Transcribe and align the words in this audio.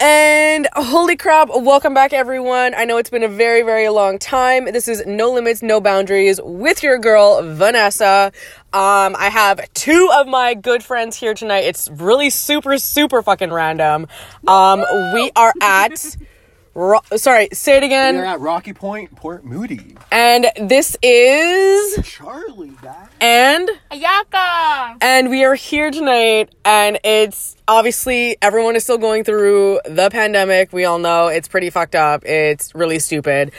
And 0.00 0.66
holy 0.74 1.16
crap, 1.16 1.48
welcome 1.48 1.94
back, 1.94 2.12
everyone. 2.12 2.74
I 2.74 2.84
know 2.84 2.98
it's 2.98 3.10
been 3.10 3.22
a 3.22 3.28
very, 3.28 3.62
very 3.62 3.88
long 3.88 4.18
time. 4.18 4.64
This 4.64 4.88
is 4.88 5.06
No 5.06 5.32
Limits, 5.32 5.62
No 5.62 5.80
Boundaries 5.80 6.40
with 6.42 6.82
your 6.82 6.98
girl, 6.98 7.40
Vanessa. 7.54 8.32
Um, 8.72 9.14
I 9.16 9.30
have 9.30 9.72
two 9.72 10.10
of 10.12 10.26
my 10.26 10.54
good 10.54 10.82
friends 10.82 11.16
here 11.16 11.32
tonight. 11.32 11.64
It's 11.64 11.88
really 11.90 12.30
super, 12.30 12.76
super 12.78 13.22
fucking 13.22 13.52
random. 13.52 14.08
Um, 14.48 14.84
we 15.14 15.30
are 15.36 15.52
at. 15.60 16.16
Ro- 16.74 17.02
sorry, 17.16 17.48
say 17.52 17.76
it 17.76 17.84
again. 17.84 18.16
We're 18.16 18.24
at 18.24 18.40
Rocky 18.40 18.72
Point, 18.72 19.14
Port 19.14 19.44
Moody. 19.44 19.96
And 20.10 20.46
this 20.60 20.96
is. 21.02 22.04
Charlie 22.04 22.70
back. 22.82 23.12
And. 23.20 23.70
Ayaka! 23.92 24.96
And 25.00 25.30
we 25.30 25.44
are 25.44 25.54
here 25.54 25.92
tonight, 25.92 26.52
and 26.64 26.98
it's 27.04 27.56
obviously 27.68 28.36
everyone 28.42 28.74
is 28.74 28.82
still 28.82 28.98
going 28.98 29.22
through 29.22 29.80
the 29.84 30.10
pandemic. 30.10 30.72
We 30.72 30.84
all 30.84 30.98
know 30.98 31.28
it's 31.28 31.46
pretty 31.46 31.70
fucked 31.70 31.94
up. 31.94 32.24
It's 32.24 32.74
really 32.74 32.98
stupid. 32.98 33.52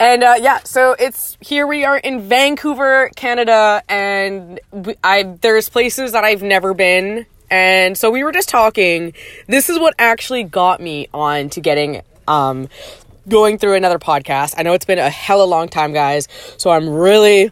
And 0.00 0.24
uh, 0.24 0.34
yeah, 0.40 0.58
so 0.64 0.96
it's 0.98 1.38
here 1.40 1.68
we 1.68 1.84
are 1.84 1.98
in 1.98 2.22
Vancouver, 2.22 3.10
Canada, 3.14 3.80
and 3.88 4.58
we, 4.72 4.96
I 5.04 5.22
there's 5.40 5.68
places 5.68 6.10
that 6.12 6.24
I've 6.24 6.42
never 6.42 6.74
been. 6.74 7.26
And 7.48 7.96
so 7.96 8.10
we 8.10 8.24
were 8.24 8.32
just 8.32 8.48
talking. 8.48 9.12
This 9.46 9.70
is 9.70 9.78
what 9.78 9.94
actually 10.00 10.42
got 10.42 10.80
me 10.80 11.08
on 11.14 11.48
to 11.50 11.60
getting 11.60 12.02
um 12.28 12.68
going 13.28 13.58
through 13.58 13.74
another 13.74 13.98
podcast. 13.98 14.54
I 14.56 14.62
know 14.62 14.72
it's 14.72 14.84
been 14.84 14.98
a 14.98 15.10
hella 15.10 15.44
long 15.44 15.68
time, 15.68 15.92
guys. 15.92 16.28
So 16.58 16.70
I'm 16.70 16.88
really 16.88 17.50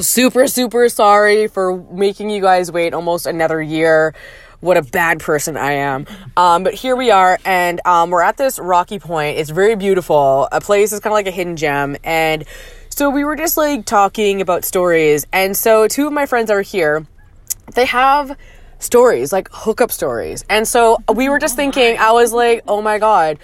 super 0.00 0.46
super 0.46 0.88
sorry 0.88 1.48
for 1.48 1.76
making 1.92 2.30
you 2.30 2.40
guys 2.40 2.70
wait 2.70 2.94
almost 2.94 3.26
another 3.26 3.60
year 3.60 4.14
what 4.60 4.76
a 4.76 4.82
bad 4.82 5.18
person 5.18 5.56
i 5.56 5.72
am 5.72 6.06
um, 6.36 6.62
but 6.62 6.72
here 6.72 6.94
we 6.94 7.10
are 7.10 7.36
and 7.44 7.80
um, 7.84 8.10
we're 8.10 8.22
at 8.22 8.36
this 8.36 8.60
rocky 8.60 9.00
point 9.00 9.36
it's 9.38 9.50
very 9.50 9.74
beautiful 9.74 10.48
a 10.52 10.60
place 10.60 10.92
is 10.92 11.00
kind 11.00 11.12
of 11.12 11.14
like 11.14 11.26
a 11.26 11.32
hidden 11.32 11.56
gem 11.56 11.96
and 12.04 12.44
so 12.88 13.10
we 13.10 13.24
were 13.24 13.34
just 13.34 13.56
like 13.56 13.84
talking 13.86 14.40
about 14.40 14.64
stories 14.64 15.26
and 15.32 15.56
so 15.56 15.88
two 15.88 16.06
of 16.06 16.12
my 16.12 16.26
friends 16.26 16.48
are 16.48 16.62
here 16.62 17.04
they 17.74 17.84
have 17.84 18.36
stories 18.78 19.32
like 19.32 19.48
hookup 19.50 19.90
stories 19.90 20.44
and 20.48 20.68
so 20.68 20.96
we 21.12 21.28
were 21.28 21.40
just 21.40 21.56
thinking 21.56 21.98
i 21.98 22.12
was 22.12 22.32
like 22.32 22.62
oh 22.68 22.80
my 22.80 22.98
god 23.00 23.36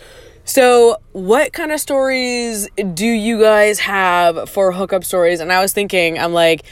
so, 0.44 0.98
what 1.12 1.52
kind 1.52 1.72
of 1.72 1.80
stories 1.80 2.68
do 2.92 3.06
you 3.06 3.40
guys 3.40 3.78
have 3.80 4.48
for 4.50 4.72
hookup 4.72 5.04
stories? 5.04 5.40
And 5.40 5.52
I 5.52 5.60
was 5.60 5.72
thinking, 5.72 6.18
I'm 6.18 6.32
like, 6.32 6.64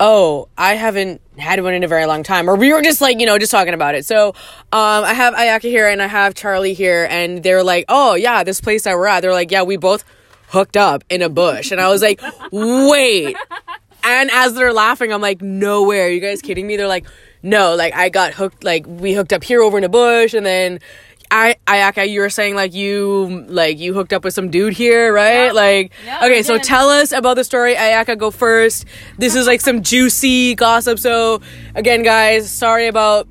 oh, 0.00 0.48
I 0.56 0.74
haven't 0.74 1.20
had 1.36 1.62
one 1.62 1.74
in 1.74 1.84
a 1.84 1.88
very 1.88 2.06
long 2.06 2.22
time. 2.22 2.48
Or 2.48 2.54
we 2.54 2.72
were 2.72 2.82
just 2.82 3.00
like, 3.00 3.20
you 3.20 3.26
know, 3.26 3.38
just 3.38 3.52
talking 3.52 3.74
about 3.74 3.94
it. 3.94 4.06
So, 4.06 4.28
um, 4.28 5.04
I 5.04 5.12
have 5.12 5.34
Ayaka 5.34 5.62
here 5.62 5.88
and 5.88 6.00
I 6.00 6.06
have 6.06 6.34
Charlie 6.34 6.74
here, 6.74 7.06
and 7.10 7.42
they're 7.42 7.62
like, 7.62 7.84
oh, 7.88 8.14
yeah, 8.14 8.44
this 8.44 8.60
place 8.60 8.84
that 8.84 8.96
we're 8.96 9.06
at. 9.06 9.20
They're 9.20 9.32
like, 9.32 9.50
yeah, 9.50 9.62
we 9.62 9.76
both 9.76 10.04
hooked 10.48 10.76
up 10.76 11.04
in 11.10 11.20
a 11.20 11.28
bush. 11.28 11.70
And 11.70 11.80
I 11.80 11.88
was 11.88 12.00
like, 12.00 12.22
wait. 12.50 13.36
And 14.04 14.30
as 14.30 14.54
they're 14.54 14.72
laughing, 14.72 15.12
I'm 15.12 15.20
like, 15.20 15.42
no 15.42 15.84
way. 15.84 16.00
Are 16.00 16.08
you 16.08 16.20
guys 16.20 16.40
kidding 16.40 16.66
me? 16.66 16.76
They're 16.76 16.88
like, 16.88 17.06
no, 17.42 17.74
like 17.74 17.94
I 17.94 18.08
got 18.08 18.32
hooked, 18.32 18.64
like 18.64 18.86
we 18.86 19.12
hooked 19.12 19.32
up 19.32 19.44
here 19.44 19.60
over 19.62 19.76
in 19.76 19.84
a 19.84 19.88
bush, 19.88 20.34
and 20.34 20.46
then 20.46 20.80
I 21.30 21.56
Ayaka, 21.66 22.08
you 22.08 22.20
were 22.20 22.30
saying 22.30 22.54
like 22.54 22.74
you 22.74 23.44
like 23.48 23.78
you 23.78 23.94
hooked 23.94 24.12
up 24.12 24.24
with 24.24 24.34
some 24.34 24.50
dude 24.50 24.72
here, 24.72 25.12
right? 25.12 25.46
Yep. 25.46 25.54
Like 25.54 25.92
okay, 26.22 26.42
so 26.42 26.58
tell 26.58 26.88
us 26.88 27.12
about 27.12 27.34
the 27.34 27.44
story. 27.44 27.74
Ayaka, 27.74 28.16
go 28.16 28.30
first. 28.30 28.84
This 29.18 29.34
is 29.34 29.46
like 29.46 29.60
some 29.60 29.82
juicy 29.82 30.54
gossip. 30.54 30.98
So 30.98 31.40
again, 31.74 32.02
guys, 32.02 32.50
sorry 32.50 32.86
about 32.86 33.28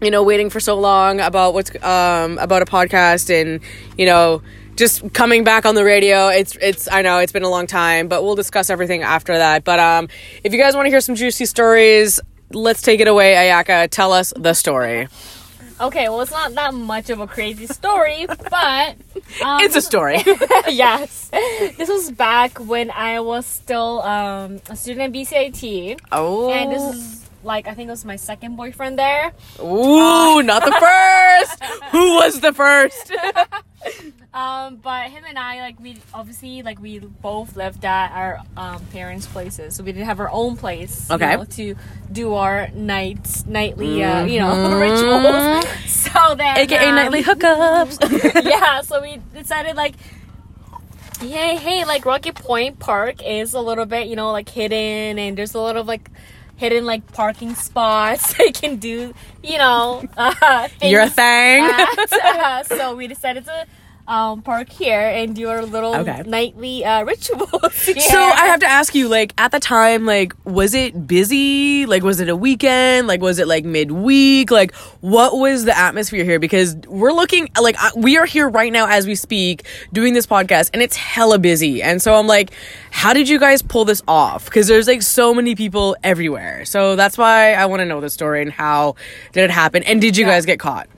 you 0.00 0.10
know 0.10 0.22
waiting 0.22 0.50
for 0.50 0.60
so 0.60 0.78
long 0.78 1.20
about 1.20 1.54
what's 1.54 1.74
um 1.82 2.38
about 2.38 2.62
a 2.62 2.66
podcast 2.66 3.30
and 3.30 3.60
you 3.96 4.06
know 4.06 4.42
just 4.76 5.12
coming 5.14 5.44
back 5.44 5.64
on 5.64 5.74
the 5.76 5.84
radio 5.84 6.28
it's 6.28 6.56
it's 6.60 6.90
i 6.90 7.00
know 7.00 7.18
it's 7.18 7.30
been 7.32 7.44
a 7.44 7.48
long 7.48 7.66
time 7.66 8.08
but 8.08 8.22
we'll 8.22 8.34
discuss 8.34 8.70
everything 8.70 9.02
after 9.02 9.38
that 9.38 9.62
but 9.62 9.78
um 9.78 10.08
if 10.42 10.52
you 10.52 10.58
guys 10.58 10.74
want 10.74 10.84
to 10.84 10.90
hear 10.90 11.00
some 11.00 11.14
juicy 11.14 11.46
stories 11.46 12.20
let's 12.50 12.82
take 12.82 13.00
it 13.00 13.06
away 13.06 13.34
ayaka 13.34 13.88
tell 13.88 14.12
us 14.12 14.32
the 14.36 14.52
story 14.52 15.08
Okay, 15.80 16.08
well, 16.08 16.20
it's 16.20 16.30
not 16.30 16.54
that 16.54 16.72
much 16.72 17.10
of 17.10 17.20
a 17.20 17.26
crazy 17.26 17.66
story, 17.66 18.26
but. 18.50 18.96
Um, 19.44 19.60
it's 19.60 19.74
a 19.74 19.82
story 19.82 20.22
yes. 20.68 21.30
This 21.76 21.88
was 21.88 22.10
back 22.10 22.58
when 22.58 22.90
I 22.90 23.20
was 23.20 23.46
still 23.46 24.02
um, 24.02 24.60
a 24.70 24.76
student 24.76 25.14
at 25.16 25.20
BCIT. 25.20 25.98
oh 26.12 26.50
And 26.50 26.70
this 26.72 26.94
is, 26.94 27.28
like, 27.42 27.66
I 27.66 27.74
think 27.74 27.88
it 27.88 27.90
was 27.90 28.04
my 28.04 28.16
second 28.16 28.56
boyfriend 28.56 28.98
there. 28.98 29.32
Ooh, 29.60 30.42
not 30.42 30.64
the 30.64 30.72
first. 30.72 31.64
Who 31.90 32.14
was 32.14 32.40
the 32.40 32.52
first? 32.52 33.12
Um, 34.34 34.76
but 34.82 35.10
him 35.10 35.22
and 35.28 35.38
I, 35.38 35.60
like, 35.60 35.78
we 35.78 35.96
obviously, 36.12 36.62
like, 36.62 36.80
we 36.82 36.98
both 36.98 37.54
lived 37.54 37.84
at 37.84 38.10
our 38.10 38.40
um, 38.56 38.84
parents' 38.86 39.26
places, 39.26 39.76
so 39.76 39.84
we 39.84 39.92
didn't 39.92 40.06
have 40.06 40.18
our 40.18 40.28
own 40.28 40.56
place, 40.56 41.08
you 41.08 41.14
Okay. 41.14 41.36
know, 41.36 41.44
to 41.44 41.76
do 42.10 42.34
our 42.34 42.66
nights, 42.74 43.46
nightly, 43.46 44.02
uh, 44.02 44.24
you 44.24 44.40
know, 44.40 44.52
Mhm. 44.56 44.80
rituals. 44.80 45.66
So 45.86 46.34
then, 46.34 46.58
AKA 46.58 46.88
um, 46.88 46.94
nightly 46.96 47.22
hookups. 47.22 48.44
yeah, 48.44 48.80
so 48.82 49.00
we 49.00 49.20
decided 49.34 49.76
like, 49.76 49.94
hey, 51.20 51.56
hey, 51.56 51.84
like 51.84 52.04
Rocky 52.04 52.32
Point 52.32 52.80
Park 52.80 53.22
is 53.24 53.54
a 53.54 53.60
little 53.60 53.86
bit, 53.86 54.08
you 54.08 54.16
know, 54.16 54.32
like 54.32 54.48
hidden, 54.48 55.18
and 55.18 55.38
there's 55.38 55.54
a 55.54 55.60
lot 55.60 55.76
of 55.76 55.86
like 55.86 56.10
hidden 56.56 56.84
like 56.86 57.10
parking 57.12 57.54
spots 57.54 58.34
they 58.34 58.50
can 58.52 58.76
do, 58.76 59.14
you 59.44 59.58
know, 59.58 60.02
uh, 60.16 60.66
thing. 60.80 60.90
at. 61.60 62.12
Uh, 62.12 62.62
so 62.64 62.94
we 62.96 63.06
decided 63.06 63.44
to 63.44 63.66
um, 64.06 64.42
park 64.42 64.68
here 64.70 65.00
and 65.00 65.34
do 65.34 65.48
our 65.48 65.64
little 65.64 65.94
Okay. 65.96 66.22
nightly 66.26 66.84
uh, 66.84 67.04
rituals. 67.04 67.72
Here. 67.84 67.98
So 68.00 68.18
I 68.18 68.46
have 68.46 68.60
to 68.60 68.66
ask 68.66 68.94
you, 68.94 69.08
like, 69.08 69.32
at 69.38 69.50
the 69.50 69.60
time, 69.60 70.04
like, 70.04 70.34
was 70.44 70.74
it 70.74 71.06
busy? 71.06 71.86
Like, 71.86 72.02
was 72.02 72.20
it 72.20 72.28
a 72.28 72.36
weekend? 72.36 73.06
Like, 73.06 73.20
was 73.20 73.38
it 73.38 73.48
like 73.48 73.64
midweek? 73.64 74.50
Like, 74.50 74.74
what 75.00 75.38
was 75.38 75.64
the 75.64 75.76
atmosphere 75.76 76.24
here? 76.24 76.38
Because 76.38 76.76
we're 76.86 77.12
looking, 77.12 77.48
like, 77.60 77.76
I- 77.78 77.92
we 77.96 78.16
are 78.18 78.26
here 78.26 78.48
right 78.48 78.72
now 78.72 78.86
as 78.88 79.06
we 79.06 79.14
speak 79.14 79.66
doing 79.92 80.12
this 80.14 80.26
podcast, 80.26 80.70
and 80.74 80.82
it's 80.82 80.96
hella 80.96 81.38
busy. 81.38 81.82
And 81.82 82.02
so 82.02 82.14
I'm 82.14 82.26
like, 82.26 82.50
how 82.90 83.12
did 83.12 83.28
you 83.28 83.38
guys 83.38 83.62
pull 83.62 83.84
this 83.84 84.02
off? 84.06 84.44
Because 84.44 84.66
there's 84.66 84.86
like 84.86 85.02
so 85.02 85.32
many 85.34 85.54
people 85.54 85.96
everywhere. 86.04 86.64
So 86.64 86.94
that's 86.96 87.16
why 87.18 87.54
I 87.54 87.66
want 87.66 87.80
to 87.80 87.86
know 87.86 88.00
the 88.00 88.10
story 88.10 88.42
and 88.42 88.52
how 88.52 88.96
did 89.32 89.44
it 89.44 89.50
happen? 89.50 89.82
And 89.82 90.00
did 90.00 90.16
you 90.16 90.24
Yeah. 90.26 90.32
guys 90.32 90.46
get 90.46 90.58
caught? 90.60 90.88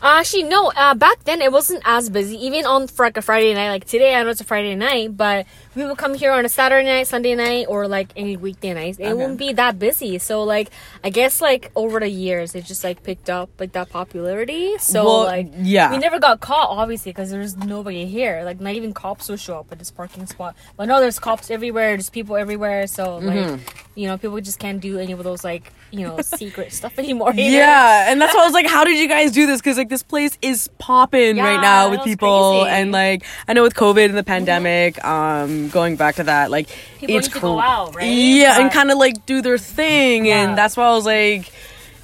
Actually, 0.00 0.44
no. 0.44 0.70
Uh, 0.76 0.94
back 0.94 1.24
then, 1.24 1.40
it 1.42 1.50
wasn't 1.50 1.82
as 1.84 2.08
busy. 2.08 2.36
Even 2.46 2.64
on 2.66 2.86
like 2.98 3.16
a 3.16 3.22
Friday 3.22 3.52
night, 3.54 3.70
like 3.70 3.84
today, 3.84 4.14
I 4.14 4.22
know 4.22 4.30
it's 4.30 4.40
a 4.40 4.44
Friday 4.44 4.74
night, 4.74 5.16
but 5.16 5.46
we 5.74 5.84
would 5.84 5.98
come 5.98 6.14
here 6.14 6.32
on 6.32 6.44
a 6.44 6.48
Saturday 6.48 6.86
night, 6.86 7.06
Sunday 7.08 7.34
night, 7.34 7.66
or 7.68 7.88
like 7.88 8.08
any 8.16 8.36
weekday 8.36 8.74
nights. 8.74 8.98
It 8.98 9.04
Okay. 9.06 9.14
wouldn't 9.14 9.38
be 9.38 9.52
that 9.54 9.78
busy. 9.78 10.18
So, 10.18 10.42
like, 10.44 10.70
I 11.02 11.10
guess 11.10 11.40
like 11.40 11.70
over 11.74 11.98
the 12.00 12.08
years, 12.08 12.54
it 12.54 12.64
just 12.64 12.84
like 12.84 13.02
picked 13.02 13.28
up 13.28 13.50
like 13.58 13.72
that 13.72 13.90
popularity. 13.90 14.78
So, 14.78 15.04
Well, 15.04 15.24
like, 15.24 15.48
yeah. 15.56 15.90
we 15.90 15.98
never 15.98 16.18
got 16.18 16.40
caught, 16.40 16.68
obviously, 16.70 17.10
because 17.12 17.30
there's 17.30 17.56
nobody 17.56 18.06
here. 18.06 18.42
Like, 18.44 18.60
not 18.60 18.74
even 18.74 18.92
cops 18.94 19.28
would 19.28 19.40
show 19.40 19.58
up 19.58 19.66
at 19.72 19.78
this 19.78 19.90
parking 19.90 20.26
spot. 20.26 20.54
But 20.76 20.86
no, 20.86 21.00
there's 21.00 21.18
cops 21.18 21.50
everywhere. 21.50 21.90
There's 21.90 22.10
people 22.10 22.36
everywhere. 22.36 22.86
So, 22.86 23.16
like, 23.18 23.36
Mm-hmm. 23.38 23.77
You 23.98 24.06
know, 24.06 24.16
people 24.16 24.40
just 24.40 24.60
can't 24.60 24.80
do 24.80 24.98
any 24.98 25.10
of 25.12 25.22
those 25.24 25.42
like 25.42 25.72
you 25.90 26.06
know 26.06 26.20
secret 26.22 26.72
stuff 26.72 26.98
anymore. 26.98 27.32
here. 27.32 27.50
Yeah, 27.50 28.10
and 28.10 28.20
that's 28.20 28.32
why 28.34 28.42
I 28.42 28.44
was 28.44 28.54
like, 28.54 28.66
how 28.68 28.84
did 28.84 28.96
you 28.98 29.08
guys 29.08 29.32
do 29.32 29.46
this? 29.46 29.60
Because 29.60 29.76
like 29.76 29.88
this 29.88 30.04
place 30.04 30.38
is 30.40 30.68
popping 30.78 31.36
right 31.38 31.60
now 31.60 31.90
with 31.90 32.02
people, 32.04 32.62
crazy. 32.62 32.76
and 32.76 32.92
like 32.92 33.24
I 33.48 33.54
know 33.54 33.62
with 33.64 33.74
COVID 33.74 34.04
and 34.04 34.16
the 34.16 34.22
pandemic, 34.22 35.04
um, 35.04 35.68
going 35.70 35.96
back 35.96 36.14
to 36.16 36.24
that, 36.24 36.50
like 36.52 36.68
People 37.00 37.16
it's 37.16 37.28
go 37.28 37.58
out, 37.58 37.96
right? 37.96 38.04
Yeah, 38.06 38.60
and 38.60 38.70
kind 38.70 38.90
of 38.92 38.98
like 38.98 39.26
do 39.26 39.42
their 39.42 39.58
thing, 39.58 40.26
Yeah. 40.26 40.44
and 40.44 40.56
that's 40.56 40.76
why 40.76 40.84
I 40.86 40.92
was 40.94 41.04
like, 41.06 41.50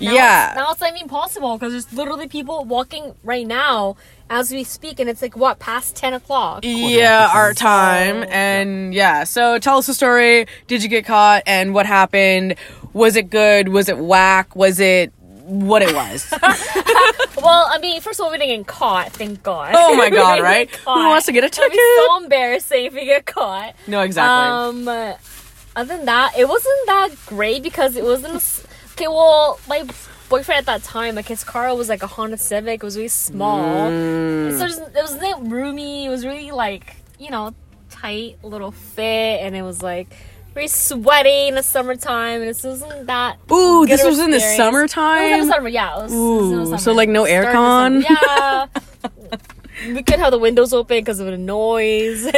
Now 0.00 0.12
yeah, 0.12 0.46
It's, 0.48 0.56
now 0.56 0.70
it's 0.72 0.80
not 0.80 0.96
even 0.96 1.08
possible 1.08 1.56
because 1.56 1.72
there's 1.72 1.92
literally 1.92 2.26
people 2.28 2.64
walking 2.64 3.14
right 3.22 3.46
now 3.46 3.96
as 4.28 4.50
we 4.50 4.64
speak, 4.64 4.98
and 5.00 5.08
it's 5.08 5.22
like 5.22 5.36
what 5.36 5.58
past 5.58 5.94
ten 5.96 6.14
o'clock. 6.14 6.60
yeah, 6.64 7.30
our 7.32 7.54
time, 7.54 8.22
So- 8.22 8.28
and 8.30 8.92
yeah. 8.94 9.24
So 9.24 9.58
tell 9.58 9.78
us 9.78 9.86
the 9.86 9.94
story. 9.94 10.46
Did 10.66 10.82
you 10.82 10.88
get 10.88 11.04
caught, 11.04 11.42
and 11.46 11.74
what 11.74 11.86
happened? 11.86 12.56
Was 12.92 13.16
it 13.16 13.30
good? 13.30 13.68
Was 13.68 13.88
it 13.88 13.98
whack? 13.98 14.54
Was 14.56 14.80
it 14.80 15.12
what 15.44 15.82
it 15.82 15.94
was? 15.94 16.32
Well, 17.36 17.66
I 17.70 17.78
mean, 17.78 18.00
first 18.00 18.20
of 18.20 18.24
all, 18.24 18.32
we 18.32 18.38
didn't 18.38 18.56
get 18.60 18.66
caught. 18.66 19.12
Thank 19.12 19.42
God. 19.42 19.74
oh 19.76 19.94
my 19.96 20.08
god, 20.22 20.40
right? 20.40 20.70
get 20.70 20.80
Who 20.80 20.90
wants 21.08 21.26
to 21.26 21.32
get 21.32 21.42
a 21.44 21.46
It 21.46 21.58
would 21.58 21.72
ticket? 21.72 21.72
be 21.72 21.96
so 22.06 22.22
embarrassing 22.22 22.84
if 22.86 22.94
we 22.94 23.04
get 23.04 23.26
caught. 23.26 23.74
no, 23.86 24.00
exactly. 24.00 24.88
Um, 24.88 24.88
other 25.76 25.96
than 25.96 26.06
that, 26.06 26.38
it 26.38 26.48
wasn't 26.48 26.86
that 26.86 27.10
great 27.26 27.62
because 27.62 27.96
it 27.96 28.04
wasn't. 28.04 28.42
Okay, 28.94 29.08
well, 29.08 29.58
my 29.68 29.84
boyfriend 30.28 30.60
at 30.60 30.66
that 30.66 30.84
time, 30.84 31.16
like 31.16 31.26
his 31.26 31.42
car 31.42 31.74
was 31.74 31.88
like 31.88 32.02
a 32.02 32.06
Honda 32.06 32.38
Civic. 32.38 32.82
It 32.82 32.84
was 32.84 32.96
really 32.96 33.08
small. 33.08 33.90
Mm. 33.90 34.56
So 34.56 34.64
it, 34.64 34.68
was, 34.68 34.78
it 34.78 34.94
wasn't 34.94 35.52
roomy. 35.52 36.06
It 36.06 36.10
was 36.10 36.24
really 36.24 36.52
like 36.52 36.96
you 37.18 37.30
know 37.30 37.54
tight 37.90 38.38
little 38.44 38.70
fit, 38.70 39.40
and 39.40 39.56
it 39.56 39.62
was 39.62 39.82
like 39.82 40.14
very 40.54 40.68
sweaty 40.68 41.48
in 41.48 41.56
the 41.56 41.62
summertime, 41.62 42.40
and 42.40 42.48
this 42.48 42.62
wasn't 42.62 43.08
that. 43.08 43.38
Ooh, 43.50 43.84
this 43.86 44.04
was 44.04 44.20
in 44.20 44.30
the 44.30 44.38
summertime. 44.38 45.24
It 45.24 45.30
was 45.32 45.40
in 45.40 45.48
the 45.48 45.54
summer, 45.54 45.68
yeah. 45.68 45.98
It 45.98 46.02
was, 46.04 46.12
it 46.12 46.16
was 46.16 46.50
in 46.50 46.56
the 46.56 46.62
Ooh, 46.62 46.64
summer. 46.66 46.78
so, 46.78 46.92
like, 46.92 47.08
no 47.08 47.24
aircon? 47.24 48.04
Yeah. 48.08 48.66
we 49.86 50.02
could 50.02 50.18
have 50.18 50.30
the 50.30 50.38
windows 50.38 50.72
open 50.72 50.98
because 50.98 51.20
of 51.20 51.26
the 51.26 51.36
noise. 51.38 52.22
so, 52.22 52.30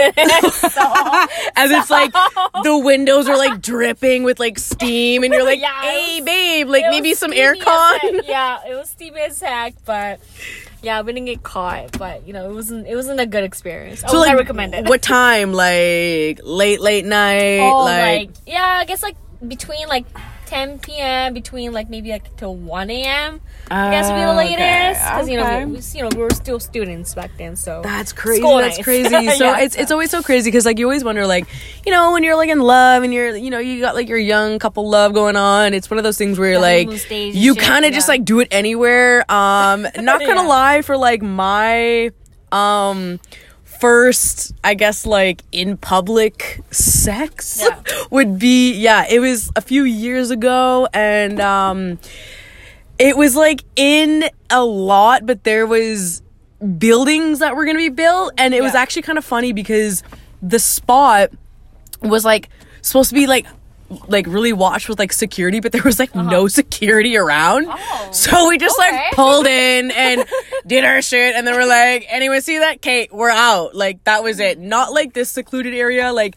As 1.56 1.70
it's 1.70 1.90
like 1.90 2.12
the 2.62 2.81
windows 2.82 3.28
are 3.28 3.37
like 3.37 3.60
dripping 3.60 4.25
with 4.25 4.38
like 4.38 4.58
steam, 4.58 5.22
and 5.25 5.32
you're 5.32 5.44
like, 5.44 5.60
Yeah, 5.66 5.81
"Hey, 5.82 6.16
was- 6.20 6.25
babe, 6.26 6.69
like 6.69 6.84
maybe 6.90 7.14
some 7.14 7.32
aircon." 7.32 8.22
Yeah, 8.26 8.58
it 8.69 8.75
was 8.75 8.90
steamy 8.90 9.20
as 9.20 9.40
heck, 9.40 9.75
but 9.84 10.20
yeah, 10.82 11.00
we 11.02 11.12
didn't 11.12 11.26
get 11.26 11.43
caught. 11.43 11.96
But 11.98 12.26
you 12.26 12.32
know, 12.32 12.50
it 12.50 12.54
wasn't 12.54 12.87
it 12.87 12.94
wasn't 12.94 13.20
a 13.20 13.26
good 13.26 13.44
experience. 13.44 14.02
Oh, 14.02 14.06
I 14.06 14.10
So 14.10 14.16
would 14.19 14.20
like, 14.26 14.32
not 14.32 14.38
recommend 14.38 14.75
it. 14.75 14.88
what 14.88 15.02
time? 15.02 15.52
Like 15.52 16.40
late, 16.43 16.81
late 16.81 17.04
night. 17.04 17.60
Oh, 17.60 17.84
like, 17.84 18.02
like 18.28 18.31
yeah, 18.46 18.78
I 18.81 18.84
guess 18.84 19.02
like 19.02 19.16
between 19.46 19.87
like 19.88 20.04
10 20.46 20.78
p.m. 20.78 21.34
between 21.34 21.72
like 21.72 21.90
maybe 21.90 22.10
like 22.10 22.37
till 22.37 22.54
1 22.54 22.90
a.m. 22.90 23.40
I 23.70 23.90
guess 23.90 24.08
would 24.08 24.14
be 24.16 24.22
the 24.22 24.34
latest 24.34 25.04
because 25.04 25.28
you 25.28 25.37
know 25.37 25.44
okay. 25.46 25.64
we, 25.64 25.78
you 25.94 26.02
know 26.02 26.08
we 26.16 26.22
were 26.22 26.31
still 26.31 26.60
students 26.60 27.14
back 27.14 27.31
then, 27.37 27.56
so 27.56 27.82
That's 27.82 28.12
crazy. 28.12 28.43
That's 28.43 28.76
nights. 28.78 28.84
crazy. 28.84 29.08
So 29.37 29.44
Yeah, 29.44 29.58
it's 29.60 29.75
so- 29.75 29.81
it's 29.82 29.90
always 29.93 30.10
so 30.10 30.22
crazy 30.22 30.48
because 30.50 30.64
like 30.64 30.78
you 30.78 30.87
always 30.87 31.02
wonder 31.04 31.26
like 31.26 31.46
you 31.84 31.93
know 31.93 32.12
when 32.12 32.22
you're 32.22 32.37
like 32.37 32.48
in 32.48 32.60
love 32.60 33.02
and 33.02 33.12
you're 33.12 33.34
you 33.37 33.50
know 33.50 33.58
you 33.58 33.81
got 33.81 33.94
like 33.94 34.08
your 34.08 34.19
young 34.19 34.58
couple 34.58 34.88
love 34.88 35.12
going 35.12 35.37
on. 35.37 35.75
It's 35.75 35.90
one 35.90 35.98
of 35.98 36.04
those 36.04 36.16
things 36.16 36.38
where 36.38 36.50
you're 36.52 36.60
like 36.60 36.87
honeymoon 36.87 36.98
stage 36.98 37.34
and 37.34 37.44
you 37.44 37.54
kind 37.56 37.84
of 37.84 37.93
just 37.93 38.08
like 38.08 38.25
do 38.25 38.40
it 38.40 38.48
anywhere. 38.50 39.20
Um, 39.31 39.82
not 39.98 40.20
gonna 40.20 40.43
Yeah. 40.43 40.46
lie 40.46 40.82
for 40.82 40.96
like 40.96 41.22
my 41.22 42.10
um 42.52 43.19
first 43.81 44.52
I 44.64 44.75
guess 44.75 45.06
like 45.06 45.43
in 45.52 45.76
public 45.76 46.61
sex 46.70 47.61
Yeah. 47.62 47.81
would 48.11 48.38
be 48.38 48.73
yeah 48.75 49.05
it 49.08 49.20
was 49.20 49.50
a 49.56 49.61
few 49.61 49.84
years 49.84 50.31
ago 50.31 50.88
and 50.93 51.40
um 51.40 51.99
it 52.99 53.17
was 53.17 53.37
like 53.37 53.62
in 53.76 54.25
a 54.50 54.64
lot 54.64 55.26
but 55.26 55.44
there 55.44 55.67
was 55.67 56.23
buildings 56.78 57.40
that 57.40 57.55
were 57.55 57.64
going 57.64 57.76
to 57.76 57.82
be 57.82 57.90
built 57.90 58.32
and 58.38 58.55
it 58.55 58.62
was 58.62 58.75
actually 58.75 59.02
kind 59.02 59.19
of 59.19 59.25
funny 59.25 59.52
because 59.52 60.02
the 60.43 60.58
spot 60.58 61.31
was 62.00 62.25
like 62.25 62.49
supposed 62.81 63.11
to 63.11 63.14
be 63.14 63.26
like 63.26 63.46
like 64.09 64.27
really 64.27 64.53
watched 64.53 64.88
with 64.88 64.99
like 64.99 65.12
security 65.12 65.61
but 65.61 65.73
there 65.73 65.83
was 65.85 65.99
like 65.99 66.15
no 66.15 66.49
security 66.49 67.17
around. 67.17 67.67
Uh-huh. 67.67 68.05
Oh, 68.09 68.12
so 68.12 68.49
we 68.49 68.59
just 68.59 68.79
okay. 68.79 68.91
like 68.91 69.12
pulled 69.12 69.47
in 69.47 69.91
and 69.91 70.25
did 70.67 70.85
our 70.85 71.03
shit 71.03 71.35
and 71.35 71.47
then 71.47 71.55
we're 71.55 71.67
like 71.67 72.06
anyone 72.09 72.41
see 72.41 72.59
that? 72.59 72.83
Kate 72.83 73.12
we're 73.12 73.31
out. 73.31 73.75
Like 73.75 74.03
that 74.05 74.23
was 74.23 74.41
it. 74.41 74.59
Not 74.59 74.93
like 74.93 75.12
this 75.12 75.31
secluded 75.31 75.75
area. 75.75 76.12
Like 76.12 76.37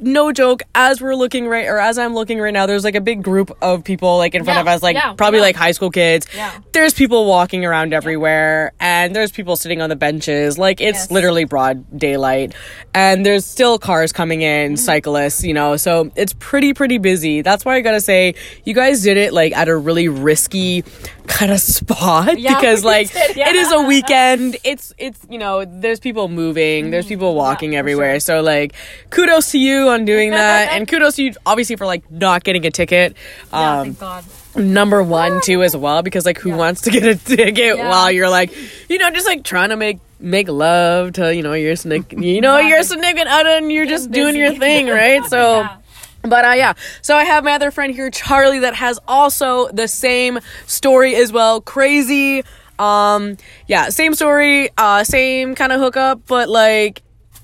no 0.00 0.32
joke 0.32 0.62
as 0.74 1.00
we're 1.00 1.14
looking 1.14 1.46
right 1.48 1.66
or 1.66 1.78
as 1.78 1.98
i'm 1.98 2.14
looking 2.14 2.38
right 2.40 2.52
now 2.52 2.66
there's 2.66 2.84
like 2.84 2.94
a 2.96 3.00
big 3.00 3.22
group 3.22 3.56
of 3.62 3.84
people 3.84 4.16
like 4.16 4.34
in 4.34 4.44
front 4.44 4.56
Yeah, 4.56 4.60
of 4.62 4.68
us 4.68 4.82
like 4.82 4.94
yeah, 4.96 5.12
probably 5.14 5.38
yeah. 5.38 5.44
like 5.46 5.56
high 5.56 5.70
school 5.72 5.90
kids 5.90 6.26
there's 6.72 6.94
people 6.94 7.26
walking 7.26 7.64
around 7.64 7.92
everywhere 7.94 8.72
and 8.80 9.14
there's 9.14 9.30
people 9.32 9.56
sitting 9.56 9.80
on 9.80 9.88
the 9.88 9.96
benches 9.96 10.58
like 10.58 10.80
it's 10.80 10.98
Yes. 10.98 11.10
literally 11.10 11.44
broad 11.44 11.84
daylight 11.96 12.54
and 12.94 13.24
there's 13.24 13.44
still 13.46 13.78
cars 13.78 14.12
coming 14.12 14.42
in 14.42 14.72
Mm-hmm. 14.72 14.76
cyclists 14.76 15.44
you 15.44 15.54
know 15.54 15.76
so 15.76 16.10
it's 16.16 16.32
pretty 16.38 16.74
pretty 16.74 16.98
busy 16.98 17.42
that's 17.42 17.64
why 17.64 17.76
i 17.76 17.80
gotta 17.80 18.00
say 18.00 18.34
you 18.64 18.74
guys 18.74 19.02
did 19.02 19.16
it 19.16 19.32
like 19.32 19.52
at 19.56 19.68
a 19.68 19.76
really 19.76 20.08
risky 20.08 20.82
kind 21.26 21.52
of 21.52 21.60
spot 21.60 22.38
Yeah, 22.38 22.54
because 22.60 22.84
like 22.84 23.12
did, 23.12 23.36
yeah. 23.36 23.48
it 23.50 23.54
is 23.56 23.70
a 23.72 23.82
weekend 23.82 24.56
it's 24.64 24.92
it's 24.98 25.20
you 25.30 25.38
know 25.38 25.64
there's 25.64 26.00
people 26.00 26.28
moving 26.28 26.90
there's 26.90 27.06
people 27.06 27.34
walking 27.34 27.70
Mm-hmm. 27.70 27.78
everywhere 27.78 28.20
so 28.20 28.40
like 28.42 28.72
kudos 29.10 29.50
to 29.52 29.58
you 29.58 29.67
on 29.88 30.04
doing 30.04 30.30
that 30.30 30.72
and 30.72 30.86
kudos 30.88 31.16
to 31.16 31.22
you 31.24 31.32
obviously 31.46 31.76
for 31.76 31.86
like 31.86 32.10
not 32.10 32.44
getting 32.44 32.64
a 32.66 32.70
ticket 32.70 33.16
yeah, 33.52 33.80
um 33.80 33.94
thank 33.94 33.98
God. 34.00 34.24
number 34.56 35.02
one 35.02 35.40
too 35.40 35.62
as 35.62 35.76
well 35.76 36.02
because 36.02 36.24
like 36.26 36.38
who 36.38 36.50
wants 36.56 36.82
to 36.82 36.90
get 36.90 37.04
a 37.04 37.14
ticket 37.16 37.76
Yeah. 37.76 37.88
while 37.88 38.10
you're 38.10 38.28
like 38.30 38.52
you 38.88 38.98
know 38.98 39.10
just 39.10 39.26
like 39.26 39.44
trying 39.44 39.68
to 39.70 39.76
make 39.76 39.98
make 40.20 40.48
love 40.48 41.12
to 41.14 41.34
you 41.34 41.42
know 41.42 41.52
your 41.52 41.76
snick 41.76 42.12
you 42.12 42.40
know 42.40 42.58
your 42.58 42.82
significant 42.82 43.28
other 43.28 43.50
and 43.50 43.70
you're 43.72 43.86
just 43.86 44.10
doing 44.10 44.34
your 44.36 44.48
busy. 44.50 44.58
thing 44.60 44.86
right 44.88 45.24
so 45.28 45.60
Yeah. 45.60 45.76
but 46.22 46.44
uh 46.44 46.52
yeah 46.52 46.72
so 47.02 47.14
i 47.16 47.24
have 47.24 47.44
my 47.44 47.52
other 47.52 47.70
friend 47.70 47.94
here 47.94 48.10
charlie 48.10 48.58
that 48.60 48.74
has 48.74 48.98
also 49.06 49.68
the 49.68 49.86
same 49.86 50.40
story 50.66 51.14
as 51.14 51.32
well 51.32 51.60
crazy 51.60 52.42
um 52.80 53.36
yeah 53.68 53.88
same 53.90 54.14
story 54.14 54.70
uh 54.78 55.04
same 55.04 55.54
kind 55.54 55.72
of 55.72 55.80
hookup 55.80 56.20
but 56.26 56.48
like 56.48 57.02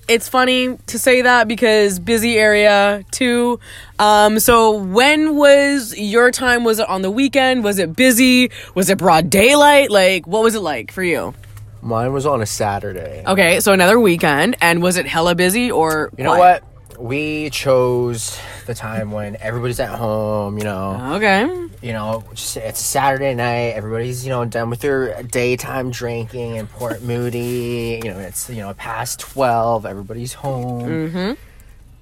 it's 0.09 0.29
funny 0.29 0.77
to 0.89 0.99
say 0.99 1.23
that 1.23 1.49
because 1.49 1.99
busy 1.99 2.37
area 2.39 3.05
too. 3.11 3.59
Um, 3.99 4.39
so 4.39 4.77
when 4.79 5.37
was 5.37 5.97
your 5.97 6.31
time? 6.31 6.65
Was 6.65 6.79
it 6.79 6.89
on 6.89 7.03
the 7.03 7.11
weekend? 7.11 7.65
Was 7.65 7.79
it 7.79 7.97
busy? 7.97 8.51
Was 8.75 8.91
it 8.91 8.99
broad 8.99 9.31
daylight? 9.31 9.91
Like, 9.91 10.27
what 10.27 10.43
was 10.43 10.55
it 10.55 10.61
like 10.61 10.93
for 10.93 11.03
you? 11.03 11.35
Mine 11.83 12.13
was 12.13 12.25
on 12.27 12.41
a 12.41 12.47
Saturday. 12.47 13.23
Okay, 13.27 13.61
so 13.61 13.73
another 13.73 14.01
weekend, 14.01 14.57
and 14.63 14.83
was 14.83 14.97
it 14.97 15.07
hella 15.07 15.35
busy 15.35 15.71
or 15.71 16.11
You 16.17 16.25
know 16.25 16.35
quiet? 16.35 16.63
what? 16.63 16.74
We 16.99 17.51
chose 17.51 18.39
the 18.67 18.75
time 18.75 19.11
when 19.11 19.37
everybody's 19.41 19.81
at 19.81 19.91
home, 19.99 20.59
you 20.59 20.65
know. 20.65 21.15
Okay, 21.17 21.45
You 21.83 21.93
know, 21.93 22.25
just, 22.35 22.57
it's 22.57 22.81
Saturday 22.81 23.35
night. 23.35 23.73
Everybody's, 23.75 24.25
you 24.25 24.31
know, 24.31 24.45
done 24.45 24.71
with 24.71 24.81
their 24.81 25.23
daytime 25.25 25.91
drinking 25.91 26.57
in 26.57 26.67
Port 26.67 27.03
Moody. 27.11 28.01
You 28.05 28.11
know, 28.13 28.19
it's, 28.19 28.49
you 28.49 28.57
know, 28.63 28.73
past 28.75 29.21
12. 29.21 29.87
Everybody's 29.87 30.33
home. 30.35 30.83
Mm-hmm. 31.11 31.33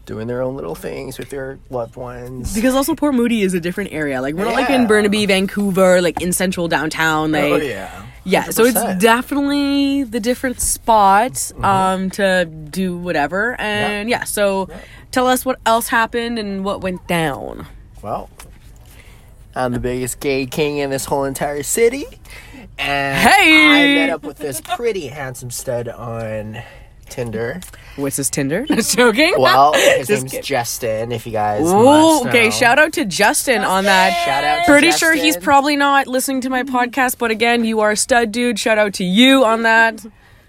Doing 0.05 0.27
their 0.27 0.43
own 0.43 0.57
little 0.57 0.75
things 0.75 1.17
with 1.17 1.31
their 1.31 1.59
loved 1.71 1.95
ones. 1.95 2.55
because 2.55 2.75
also 2.75 2.95
Port 2.97 3.15
Moody 3.15 3.43
is 3.43 3.55
a 3.55 3.61
different 3.61 3.93
area. 3.93 4.21
Like 4.21 4.35
we're 4.35 4.45
not 4.45 4.55
like 4.55 4.69
in 4.69 4.89
Burnaby, 4.89 5.27
Vancouver, 5.27 6.03
like 6.03 6.21
in 6.21 6.33
central 6.33 6.67
downtown. 6.67 7.31
Like 7.31 7.45
oh, 7.53 7.57
yeah. 7.57 8.05
Yeah, 8.25 8.51
so 8.51 8.65
it's 8.65 8.79
100%. 8.79 9.01
definitely 9.01 10.05
the 10.05 10.21
different 10.21 10.61
spot 10.61 11.51
um 11.63 12.11
to 12.11 12.45
do 12.45 12.97
whatever. 12.97 13.61
And 13.61 14.09
yeah, 14.09 14.25
so 14.25 14.69
tell 15.11 15.27
us 15.27 15.45
what 15.45 15.59
else 15.67 15.89
happened 15.89 16.39
and 16.39 16.65
what 16.65 16.81
went 16.83 17.07
down. 17.09 17.67
Well, 18.03 18.31
I'm 19.55 19.73
the 19.73 19.81
biggest 19.81 20.21
gay 20.21 20.47
king 20.47 20.79
in 20.79 20.91
this 20.91 21.05
whole 21.05 21.25
entire 21.25 21.63
city. 21.63 22.05
And 22.79 23.19
Hey! 23.19 23.93
I 23.93 23.95
met 23.95 24.11
up 24.11 24.23
with 24.23 24.39
this 24.39 24.61
pretty 24.61 25.09
handsome 25.09 25.51
stud 25.51 25.89
on 25.89 26.63
Tinder. 27.13 27.61
What's 27.97 28.17
his 28.17 28.31
Tinder? 28.31 28.65
Just 28.69 28.97
joking. 28.97 29.35
Well, 29.37 29.73
his 29.75 30.09
Just 30.09 30.23
name's 30.23 30.31
kidding. 30.33 30.43
Justin, 30.45 31.13
if 31.13 31.27
you 31.27 31.33
guys 31.33 31.61
Ooh, 31.71 31.85
must 31.85 32.27
okay, 32.27 32.45
know. 32.47 32.51
shout 32.51 32.79
out 32.79 32.95
to 32.95 33.05
Justin 33.05 33.63
on 33.63 33.85
that. 33.85 34.25
Shout 34.25 34.43
out 34.45 34.65
to 34.65 34.73
Pretty 34.73 34.91
sure 34.93 35.13
he's 35.15 35.35
Justin. 35.35 35.43
probably 35.43 35.77
not 35.77 36.07
listening 36.07 36.41
to 36.41 36.51
my 36.51 36.63
podcast, 36.63 37.19
but 37.19 37.31
again, 37.31 37.65
you 37.65 37.81
are 37.81 37.91
a 37.91 37.97
stud 37.97 38.33
dude. 38.33 38.59
Shout 38.59 38.79
out 38.79 38.95
to 38.95 39.05
you 39.05 39.45
on 39.45 39.63
that. 39.65 40.03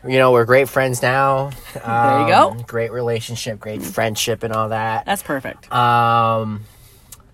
You 0.07 0.17
know, 0.17 0.31
we're 0.31 0.45
great 0.45 0.67
friends 0.69 1.01
now. 1.01 1.51
There 1.73 1.81
you 2.21 2.27
go. 2.27 2.49
Um, 2.51 2.61
Great 2.67 2.91
relationship, 2.91 3.59
great 3.59 3.81
friendship, 3.81 4.43
and 4.43 4.53
all 4.53 4.69
that. 4.69 5.05
That's 5.05 5.23
perfect. 5.23 5.71
Um, 5.71 6.63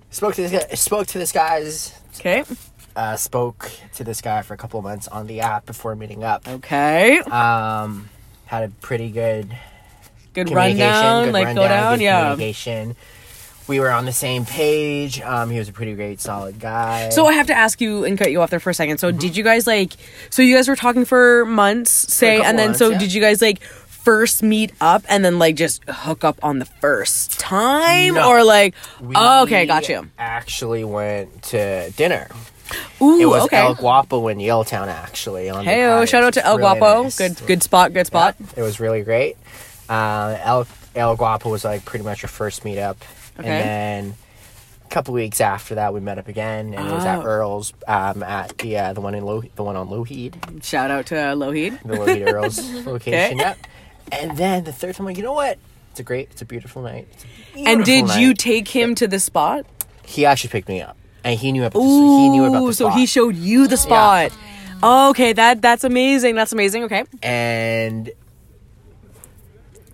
spoke 0.09 0.33
to 0.35 0.41
this 0.47 0.51
guy, 0.51 0.75
spoke 0.75 1.07
to 1.07 1.17
this 1.19 1.31
guy's 1.31 1.93
Okay. 2.19 2.43
uh, 2.95 3.15
spoke 3.15 3.71
to 3.95 4.03
this 4.03 4.21
guy 4.21 4.41
for 4.43 4.53
a 4.53 4.57
couple 4.57 4.77
of 4.79 4.83
months 4.83 5.07
on 5.07 5.25
the 5.27 5.41
app 5.41 5.65
before 5.65 5.95
meeting 5.95 6.23
up. 6.23 6.47
Okay. 6.47 7.19
Um, 7.19 8.09
had 8.49 8.63
a 8.63 8.69
pretty 8.81 9.11
good 9.11 9.55
Good 10.33 10.49
rundown, 10.51 11.25
good 11.25 11.33
like 11.33 11.45
rundown, 11.45 11.63
go 11.63 11.67
down, 11.67 12.01
yeah. 12.01 12.31
Communication. 12.31 12.95
We 13.67 13.79
were 13.79 13.91
on 13.91 14.05
the 14.05 14.11
same 14.11 14.45
page. 14.45 15.21
Um, 15.21 15.51
he 15.51 15.59
was 15.59 15.69
a 15.69 15.71
pretty 15.71 15.93
great, 15.93 16.19
solid 16.19 16.59
guy. 16.59 17.09
So 17.09 17.27
I 17.27 17.33
have 17.33 17.45
to 17.47 17.53
ask 17.53 17.79
you 17.79 18.05
and 18.05 18.17
cut 18.17 18.31
you 18.31 18.41
off 18.41 18.49
there 18.49 18.59
for 18.59 18.71
a 18.71 18.73
second. 18.73 18.97
Mm-hmm. 18.97 19.15
So 19.15 19.19
did 19.19 19.37
you 19.37 19.43
guys 19.43 19.67
like? 19.67 19.93
So 20.31 20.41
you 20.41 20.55
guys 20.55 20.67
were 20.67 20.75
talking 20.75 21.05
for 21.05 21.45
months, 21.45 21.91
say, 21.91 22.37
couple 22.37 22.49
and 22.49 22.57
then 22.57 22.69
months, 22.69 22.79
so 22.79 22.89
yeah. 22.89 22.97
did 22.97 23.13
you 23.13 23.21
guys 23.21 23.41
like 23.41 23.61
first 23.61 24.41
meet 24.41 24.71
up 24.81 25.03
and 25.07 25.23
then 25.23 25.37
like 25.37 25.55
just 25.55 25.83
hook 25.87 26.23
up 26.23 26.39
on 26.41 26.57
the 26.57 26.65
first 26.65 27.39
time, 27.39 28.15
No. 28.15 28.29
or 28.29 28.43
like? 28.43 28.73
We 28.99 29.15
oh, 29.15 29.43
okay, 29.43 29.67
got 29.67 29.87
you. 29.89 30.09
Actually, 30.17 30.83
went 30.83 31.43
to 31.43 31.91
dinner. 31.91 32.27
Ooh, 33.01 33.19
It 33.19 33.25
was 33.25 33.43
okay. 33.45 33.57
El 33.57 33.75
Guapo 33.75 34.27
in 34.27 34.37
Yaletown, 34.37 34.87
actually. 34.87 35.49
On 35.49 35.63
Hey, 35.65 35.85
oh, 35.85 36.05
shout 36.05 36.23
out 36.23 36.33
to 36.35 36.45
El 36.45 36.57
really 36.57 36.79
Guapo. 36.79 37.03
nice. 37.03 37.17
Good, 37.17 37.45
good 37.47 37.63
spot. 37.63 37.93
Good 37.93 38.07
spot. 38.07 38.35
It 38.55 38.61
was 38.61 38.79
really 38.79 39.01
great. 39.03 39.37
Uh, 39.87 40.37
El 40.43 40.67
El 40.95 41.15
Guapo 41.15 41.49
was 41.49 41.63
like 41.63 41.85
pretty 41.85 42.03
much 42.05 42.23
our 42.23 42.27
first 42.27 42.63
meetup, 42.63 42.97
Okay. 43.39 43.47
and 43.49 43.63
then 44.09 44.15
a 44.85 44.89
couple 44.89 45.13
weeks 45.13 45.39
after 45.41 45.75
that, 45.75 45.93
we 45.93 45.99
met 45.99 46.17
up 46.17 46.27
again, 46.27 46.73
and 46.73 46.87
it 46.87 46.91
was 46.91 47.05
at 47.05 47.19
Oh. 47.19 47.23
Earl's 47.23 47.73
um, 47.87 48.21
at 48.23 48.57
the 48.57 48.77
uh, 48.77 48.93
the 48.93 49.01
one 49.01 49.15
in 49.15 49.23
Low 49.25 49.41
the 49.55 49.63
one 49.63 49.75
on 49.75 49.87
Lougheed, 49.89 50.63
Shout 50.63 50.91
out 50.91 51.05
to 51.07 51.15
Lougheed. 51.15 51.81
the 51.83 51.95
Lougheed 51.95 52.31
Earl's 52.31 52.59
location. 52.85 53.37
Yep. 53.39 53.57
And 54.11 54.37
then 54.37 54.63
the 54.63 54.71
third 54.73 54.95
time, 54.95 55.05
I'm 55.05 55.09
like, 55.11 55.17
you 55.17 55.23
know 55.23 55.33
what? 55.33 55.57
It's 55.91 55.99
a 55.99 56.03
great, 56.03 56.29
it's 56.31 56.41
a 56.41 56.45
beautiful 56.45 56.81
night. 56.81 57.07
A 57.55 57.65
And 57.65 57.83
did 57.85 58.05
beautiful 58.05 58.21
you 58.21 58.33
take 58.33 58.67
him 58.67 58.95
to 58.95 59.07
the 59.07 59.19
spot? 59.19 59.65
He 60.03 60.25
actually 60.25 60.49
picked 60.49 60.67
me 60.67 60.81
up, 60.81 60.97
and 61.29 61.39
he 61.39 61.51
knew 61.51 61.63
about. 61.63 61.79
Ooh, 61.79 62.19
he 62.19 62.29
knew 62.29 62.45
about 62.45 62.65
the 62.65 62.73
so 62.73 62.89
he 62.89 63.05
showed 63.05 63.35
you 63.35 63.67
the 63.67 63.77
spot. 63.77 64.31
Okay, 64.81 65.33
that 65.33 65.61
that's 65.61 65.83
amazing. 65.83 66.35
That's 66.35 66.53
amazing. 66.53 66.83
Okay. 66.85 67.03
and 67.21 68.11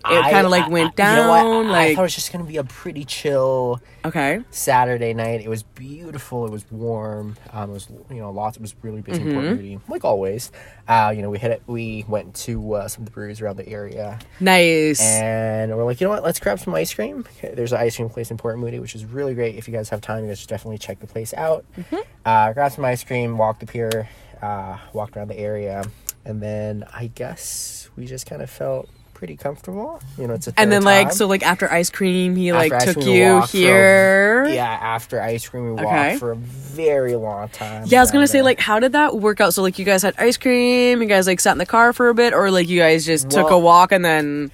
I- 0.06 0.32
kind 0.32 0.46
of 0.46 0.52
like 0.52 0.70
went 0.70 1.00
I- 1.00 1.10
you 1.12 1.16
know 1.22 1.30
what? 1.30 1.42
down? 1.44 1.66
I, 1.68 1.82
I 1.88 1.96
thought 1.96 2.02
it 2.02 2.04
was 2.04 2.16
just 2.16 2.32
gonna 2.32 2.44
be 2.46 2.58
a 2.58 2.64
pretty 2.64 3.06
chill 3.06 3.82
okay, 4.04 4.42
Saturday 4.52 5.14
night. 5.14 5.42
It 5.42 5.50
was 5.50 5.64
beautiful. 5.64 6.46
It 6.46 6.52
was 6.52 6.70
warm. 6.72 7.36
Um, 7.52 7.70
it 7.70 7.74
was 7.74 7.88
you 8.10 8.18
know 8.18 8.32
lots. 8.32 8.58
It 8.58 8.62
was 8.62 8.76
really 8.82 9.02
busy 9.02 9.22
in 9.22 9.28
Mm-hmm. 9.28 9.36
Port 9.40 9.46
Moody, 9.58 9.80
like 9.88 10.04
always. 10.06 10.52
Uh, 10.88 11.12
you 11.16 11.22
know 11.22 11.30
we 11.30 11.40
hit 11.40 11.52
it. 11.52 11.64
We 11.68 12.06
went 12.08 12.36
to 12.36 12.74
uh, 12.76 12.88
some 12.88 13.02
of 13.02 13.06
the 13.06 13.12
breweries 13.12 13.42
around 13.42 13.58
the 13.58 13.68
area, 13.68 14.20
nice. 14.40 15.02
and 15.02 15.76
we're 15.76 15.84
like, 15.84 16.00
you 16.00 16.06
know 16.08 16.12
what? 16.12 16.24
Let's 16.24 16.40
grab 16.40 16.60
some 16.60 16.76
ice 16.76 16.94
cream. 16.94 17.26
There's 17.42 17.72
an 17.74 17.80
ice 17.80 17.96
cream 17.96 18.10
place 18.10 18.30
in 18.32 18.38
Port 18.38 18.60
Moody, 18.60 18.80
which 18.80 18.94
is 18.96 19.06
really 19.06 19.34
great. 19.34 19.56
If 19.56 19.68
you 19.68 19.74
guys 19.74 19.90
have 19.90 20.02
time, 20.02 20.24
you 20.24 20.30
guys 20.30 20.40
should 20.40 20.50
definitely 20.50 20.78
check 20.78 21.00
the 21.00 21.08
place 21.08 21.34
out. 21.34 21.66
Mm-hmm. 21.78 21.98
Uh, 22.26 22.54
grab 22.54 22.72
some 22.72 22.86
ice 22.86 23.04
cream, 23.04 23.38
walk 23.38 23.60
the 23.60 23.66
pier, 23.66 24.08
uh, 24.42 24.78
walked 24.94 25.18
around 25.18 25.30
the 25.30 25.40
area, 25.40 25.84
and 26.24 26.42
then 26.42 26.84
I 26.94 27.08
guess 27.08 27.90
we 27.96 28.06
just 28.06 28.26
kind 28.28 28.42
of 28.44 28.50
felt 28.50 28.88
pretty 29.16 29.36
comfortable. 29.36 30.00
You 30.20 30.28
know, 30.28 30.36
it's 30.36 30.48
a 30.48 30.54
and 30.56 30.72
then 30.72 30.82
third 30.82 30.86
like 30.86 31.08
time. 31.08 31.16
so 31.16 31.26
like 31.26 31.42
after 31.42 31.72
ice 31.72 31.90
cream, 31.90 32.36
he 32.36 32.52
After 32.52 32.70
like 32.70 32.86
took 32.86 32.96
cream, 32.98 33.08
you 33.16 33.34
walked 33.34 33.50
for 33.52 33.58
a- 33.58 33.60
here. 33.60 34.46
yeah, 34.50 34.66
after 34.70 35.20
ice 35.20 35.50
cream, 35.50 35.64
we 35.66 35.72
walked 35.72 35.86
Okay. 35.88 36.18
for 36.18 36.34
a 36.34 36.36
very 36.36 37.16
long 37.16 37.50
time. 37.50 37.86
Yeah, 37.88 38.00
I 38.00 38.02
was 38.04 38.12
gonna 38.12 38.20
around 38.22 38.28
say 38.28 38.38
there. 38.38 38.44
like, 38.44 38.60
how 38.60 38.80
did 38.80 38.92
that 38.92 39.16
work 39.18 39.42
out? 39.42 39.56
So 39.56 39.64
like, 39.64 39.80
you 39.80 39.86
guys 39.86 40.04
had 40.04 40.14
ice 40.20 40.38
cream. 40.38 41.02
You 41.02 41.08
guys 41.08 41.26
like 41.26 41.40
sat 41.40 41.54
in 41.54 41.58
the 41.58 41.66
car 41.66 41.94
for 41.94 42.10
a 42.10 42.14
bit, 42.14 42.34
or 42.34 42.52
like 42.52 42.68
you 42.70 42.80
guys 42.80 43.04
just 43.06 43.32
took 43.32 43.50
a 43.50 43.58
walk 43.58 43.92
and 43.92 44.06
then 44.06 44.52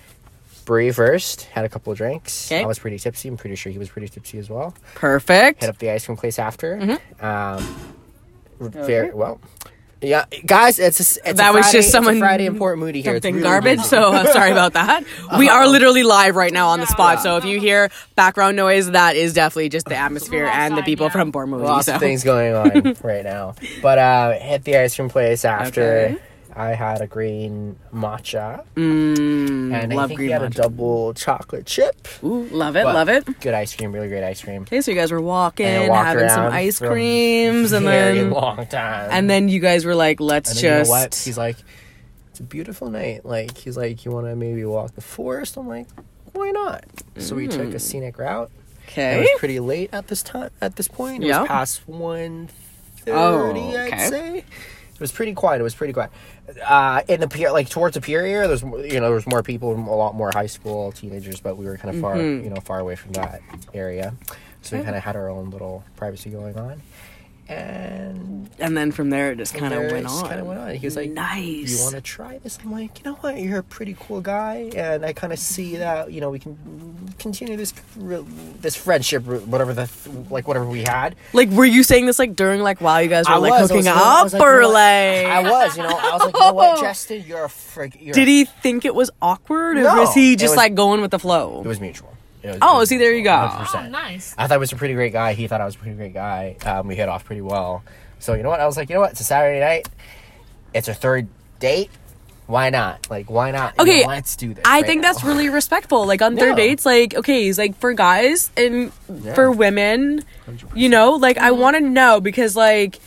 Bree 0.63 0.91
first 0.91 1.43
had 1.45 1.65
a 1.65 1.69
couple 1.69 1.91
of 1.91 1.97
drinks. 1.97 2.47
Okay. 2.51 2.63
I 2.63 2.67
was 2.67 2.79
pretty 2.79 2.99
tipsy. 2.99 3.27
I'm 3.27 3.35
pretty 3.35 3.55
sure 3.55 3.71
he 3.71 3.79
was 3.79 3.89
pretty 3.89 4.07
tipsy 4.07 4.37
as 4.37 4.49
well. 4.49 4.73
perfect. 4.95 5.61
Hit 5.61 5.69
up 5.69 5.79
the 5.79 5.89
ice 5.89 6.05
cream 6.05 6.17
place 6.17 6.37
after. 6.39 6.77
Mm-hmm. 6.77 7.25
Um, 7.25 7.75
very 8.59 9.11
well. 9.11 9.41
Yeah, 10.03 10.25
guys, 10.45 10.79
it's 10.79 10.99
a, 10.99 11.19
it's 11.19 11.29
a 11.29 11.33
That 11.35 11.53
was 11.53 11.65
Friday- 11.65 11.77
just 11.77 11.87
it's 11.87 11.87
a 11.89 11.91
someone 11.91 12.17
Friday 12.19 12.47
in 12.47 12.57
Port 12.57 12.79
Moody 12.79 13.01
here. 13.03 13.13
Something 13.13 13.35
really 13.35 13.43
garbage. 13.47 13.77
busy. 13.77 13.89
So 13.89 14.11
uh, 14.11 14.33
sorry 14.33 14.51
about 14.51 14.73
that. 14.73 15.03
We 15.37 15.47
are 15.47 15.67
literally 15.67 16.03
live 16.03 16.35
right 16.35 16.51
now 16.51 16.69
on 16.69 16.79
the 16.79 16.87
spot. 16.87 17.17
Yeah. 17.17 17.21
So 17.21 17.37
if 17.37 17.45
you 17.45 17.59
hear 17.59 17.89
background 18.15 18.57
noise, 18.57 18.89
that 18.91 19.15
is 19.15 19.33
definitely 19.33 19.69
just 19.69 19.85
the 19.85 19.95
atmosphere 19.95 20.45
We're 20.45 20.49
and 20.51 20.75
the 20.77 20.81
people 20.81 21.05
yeah. 21.05 21.11
from 21.11 21.31
Port 21.31 21.49
Moody. 21.49 21.63
lots 21.65 21.85
so. 21.85 21.93
of 21.95 21.99
things 21.99 22.23
going 22.23 22.53
on 22.55 22.95
right 23.03 23.23
now. 23.23 23.53
But 23.81 23.97
uh, 23.99 24.31
hit 24.39 24.63
the 24.63 24.77
ice 24.77 24.95
cream 24.95 25.09
place 25.09 25.45
after. 25.45 25.81
Okay. 25.83 26.17
I 26.55 26.69
had 26.73 27.01
a 27.01 27.07
green 27.07 27.77
matcha, 27.93 28.63
Mm, 28.75 29.73
and 29.73 29.93
I 29.93 30.07
think 30.07 30.17
green 30.17 30.29
he 30.29 30.31
had 30.33 30.41
a 30.43 30.49
double 30.49 31.13
chocolate 31.13 31.65
chip. 31.65 32.07
Ooh, 32.23 32.43
love 32.51 32.75
it, 32.75 32.83
But 32.83 32.93
love 32.95 33.09
it. 33.09 33.39
Good 33.41 33.53
ice 33.53 33.75
cream, 33.75 33.91
really 33.91 34.07
great 34.09 34.23
ice 34.23 34.41
cream. 34.41 34.63
Okay, 34.63 34.81
so 34.81 34.91
you 34.91 34.97
guys 34.97 35.11
were 35.11 35.21
walking, 35.21 35.65
And 35.65 35.85
I 35.85 35.89
walked 35.89 36.05
having 36.07 36.29
some 36.29 36.51
ice 36.53 36.79
creams, 36.79 37.71
and 37.71 37.85
very 37.85 38.19
then 38.19 38.31
long 38.31 38.65
time. 38.67 39.09
and 39.11 39.29
then 39.29 39.49
you 39.49 39.59
guys 39.59 39.85
were 39.85 39.95
like, 39.95 40.19
let's 40.19 40.49
And 40.51 40.57
then 40.59 40.63
you 40.65 40.69
know 40.71 40.79
just. 40.81 40.89
what? 40.89 41.15
He's 41.25 41.37
like, 41.37 41.57
it's 42.29 42.39
a 42.39 42.43
beautiful 42.43 42.89
night. 42.89 43.25
Like 43.25 43.57
he's 43.57 43.77
like, 43.77 44.05
you 44.05 44.11
want 44.11 44.27
to 44.27 44.35
maybe 44.35 44.63
walk 44.65 44.95
the 44.95 45.01
forest? 45.01 45.57
I'm 45.57 45.67
like, 45.67 45.87
why 46.33 46.51
not? 46.51 46.85
So 47.17 47.35
we 47.35 47.47
took 47.47 47.73
a 47.73 47.79
scenic 47.79 48.17
route. 48.17 48.49
Okay, 48.87 49.17
it 49.17 49.19
was 49.21 49.29
pretty 49.39 49.59
late 49.61 49.89
at 49.93 50.07
this 50.07 50.21
time. 50.23 50.49
At 50.61 50.75
this 50.75 50.87
point, 50.89 51.23
it 51.23 51.27
Yeah. 51.27 51.41
was 51.41 51.47
past 51.47 51.87
one 51.87 52.49
thirty. 53.05 53.59
Oh, 53.59 53.77
I'd 53.91 54.09
say 54.09 54.43
was 55.01 55.11
pretty 55.11 55.33
quiet. 55.33 55.59
It 55.59 55.63
was 55.63 55.75
pretty 55.75 55.93
quiet. 55.93 56.11
Uh, 56.65 57.01
in 57.09 57.19
the 57.19 57.27
pier, 57.27 57.51
like 57.51 57.69
towards 57.69 57.95
the 57.95 58.01
pier 58.01 58.21
area, 58.21 58.47
there's 58.47 58.61
you 58.61 58.99
know 58.99 59.07
there 59.07 59.11
was 59.11 59.27
more 59.27 59.43
people, 59.43 59.73
a 59.73 59.75
lot 59.75 60.15
more 60.15 60.31
high 60.33 60.45
school 60.47 60.91
teenagers, 60.93 61.39
but 61.41 61.57
we 61.57 61.65
were 61.65 61.77
kind 61.77 61.93
of 61.93 62.01
far, 62.01 62.15
Mm-hmm. 62.15 62.43
you 62.45 62.49
know, 62.51 62.61
far 62.61 62.79
away 62.79 62.95
from 62.95 63.11
that 63.13 63.41
area. 63.73 64.13
So 64.61 64.77
we 64.77 64.83
kind 64.83 64.95
of 64.95 65.03
had 65.03 65.15
our 65.15 65.27
own 65.29 65.49
little 65.49 65.83
privacy 65.97 66.29
going 66.29 66.55
on, 66.57 66.81
and 67.51 68.49
And 68.59 68.77
then 68.77 68.91
from 68.91 69.09
there, 69.09 69.31
it 69.31 69.37
just 69.37 69.53
kind 69.55 69.73
of 69.73 69.91
went 69.91 70.05
on. 70.05 70.27
Kind 70.27 70.39
of 70.39 70.45
went 70.47 70.59
on. 70.59 70.75
He 70.75 70.85
was 70.85 70.95
like, 70.95 71.09
nice. 71.09 71.71
you 71.71 71.83
want 71.83 71.95
to 71.95 72.01
try 72.01 72.37
this? 72.39 72.59
I'm 72.63 72.71
like, 72.71 72.99
you 72.99 73.05
know 73.05 73.15
what? 73.17 73.37
You're 73.37 73.59
a 73.59 73.63
pretty 73.63 73.95
cool 73.99 74.21
guy, 74.21 74.69
and 74.75 75.03
I 75.03 75.13
kind 75.13 75.33
of 75.33 75.39
see 75.39 75.77
that 75.77 76.11
you 76.11 76.21
know 76.21 76.29
we 76.29 76.39
can 76.39 77.13
continue 77.19 77.57
this 77.57 77.73
this 78.61 78.75
friendship, 78.75 79.23
whatever 79.25 79.73
the 79.73 79.89
like 80.29 80.47
whatever 80.47 80.65
we 80.65 80.83
had. 80.83 81.15
Like, 81.33 81.49
were 81.49 81.65
you 81.65 81.83
saying 81.83 82.05
this 82.05 82.19
like 82.19 82.35
during 82.35 82.61
like 82.61 82.81
while 82.81 83.01
you 83.01 83.09
guys 83.09 83.27
were 83.27 83.33
I 83.35 83.37
like 83.37 83.51
was, 83.51 83.61
hooking 83.61 83.77
was, 83.77 83.85
you 83.87 83.91
know, 83.91 83.97
I 83.97 84.17
up, 84.19 84.23
was 84.25 84.33
like, 84.33 84.41
or 84.43 84.61
you 84.61 84.67
like? 84.67 85.25
I 85.25 85.41
was, 85.49 85.77
you 85.77 85.83
know, 85.83 85.89
I 85.89 86.11
was 86.13 86.21
like, 86.25 86.33
you 86.35 86.39
know 86.39 86.53
what, 86.53 86.79
Justin, 86.87 87.23
you're 87.27 87.45
a 87.45 87.47
frig. 87.47 87.97
You're 87.99 88.13
Did 88.13 88.27
a- 88.27 88.31
he 88.31 88.45
think 88.45 88.85
it 88.85 88.93
was 88.95 89.09
awkward, 89.21 89.77
or 89.77 89.83
No, 89.83 89.95
was 90.01 90.13
he 90.13 90.35
just 90.35 90.51
was- 90.51 90.57
like 90.57 90.75
going 90.75 91.01
with 91.01 91.11
the 91.11 91.19
flow? 91.19 91.61
It 91.65 91.67
was 91.67 91.79
mutual. 91.81 92.09
It 92.43 92.47
was 92.47 92.57
Oh, 92.61 92.67
mutual, 92.77 92.85
see, 92.87 92.97
there 92.97 93.13
you 93.13 93.23
go. 93.23 93.31
100%. 93.31 93.85
Oh, 93.85 93.89
nice. 93.89 94.33
I 94.37 94.47
thought 94.47 94.55
he 94.55 94.59
was 94.59 94.71
a 94.71 94.75
pretty 94.75 94.93
great 94.95 95.13
guy. 95.13 95.33
He 95.33 95.47
thought 95.47 95.61
I 95.61 95.65
was 95.65 95.75
a 95.75 95.77
pretty 95.77 95.95
great 95.95 96.13
guy. 96.13 96.57
Um, 96.65 96.87
we 96.87 96.95
hit 96.95 97.07
off 97.09 97.23
pretty 97.25 97.41
well. 97.41 97.83
So 98.19 98.33
you 98.33 98.43
know 98.43 98.49
what? 98.49 98.59
I 98.59 98.65
was 98.65 98.77
like, 98.77 98.89
you 98.89 98.95
know 98.95 99.01
what? 99.01 99.11
It's 99.11 99.21
a 99.21 99.23
Saturday 99.23 99.59
night. 99.59 99.87
It's 100.73 100.87
a 100.87 100.93
third 100.93 101.27
date. 101.59 101.89
Why 102.47 102.69
not? 102.69 103.09
Like, 103.09 103.29
why 103.29 103.51
not? 103.51 103.75
You 103.79 103.85
know, 103.85 103.91
Okay, 103.91 104.07
let's 104.07 104.35
do 104.35 104.53
this. 104.53 104.63
I 104.65 104.77
right 104.79 104.85
think 104.85 105.01
now. 105.01 105.13
that's 105.13 105.23
really 105.23 105.47
respectful. 105.49 106.05
Like 106.05 106.21
on 106.21 106.35
third 106.35 106.49
Yeah. 106.49 106.55
dates, 106.67 106.85
like 106.85 107.13
okay, 107.15 107.47
it's 107.47 107.57
like 107.57 107.77
for 107.77 107.93
guys 107.93 108.51
and 108.57 108.91
Yeah. 109.23 109.33
for 109.35 109.51
women, 109.51 110.23
100%. 110.47 110.75
you 110.75 110.89
know, 110.89 111.11
like 111.13 111.37
I 111.37 111.51
want 111.51 111.77
to 111.77 111.81
know 111.81 112.19
because 112.19 112.55
like 112.55 112.99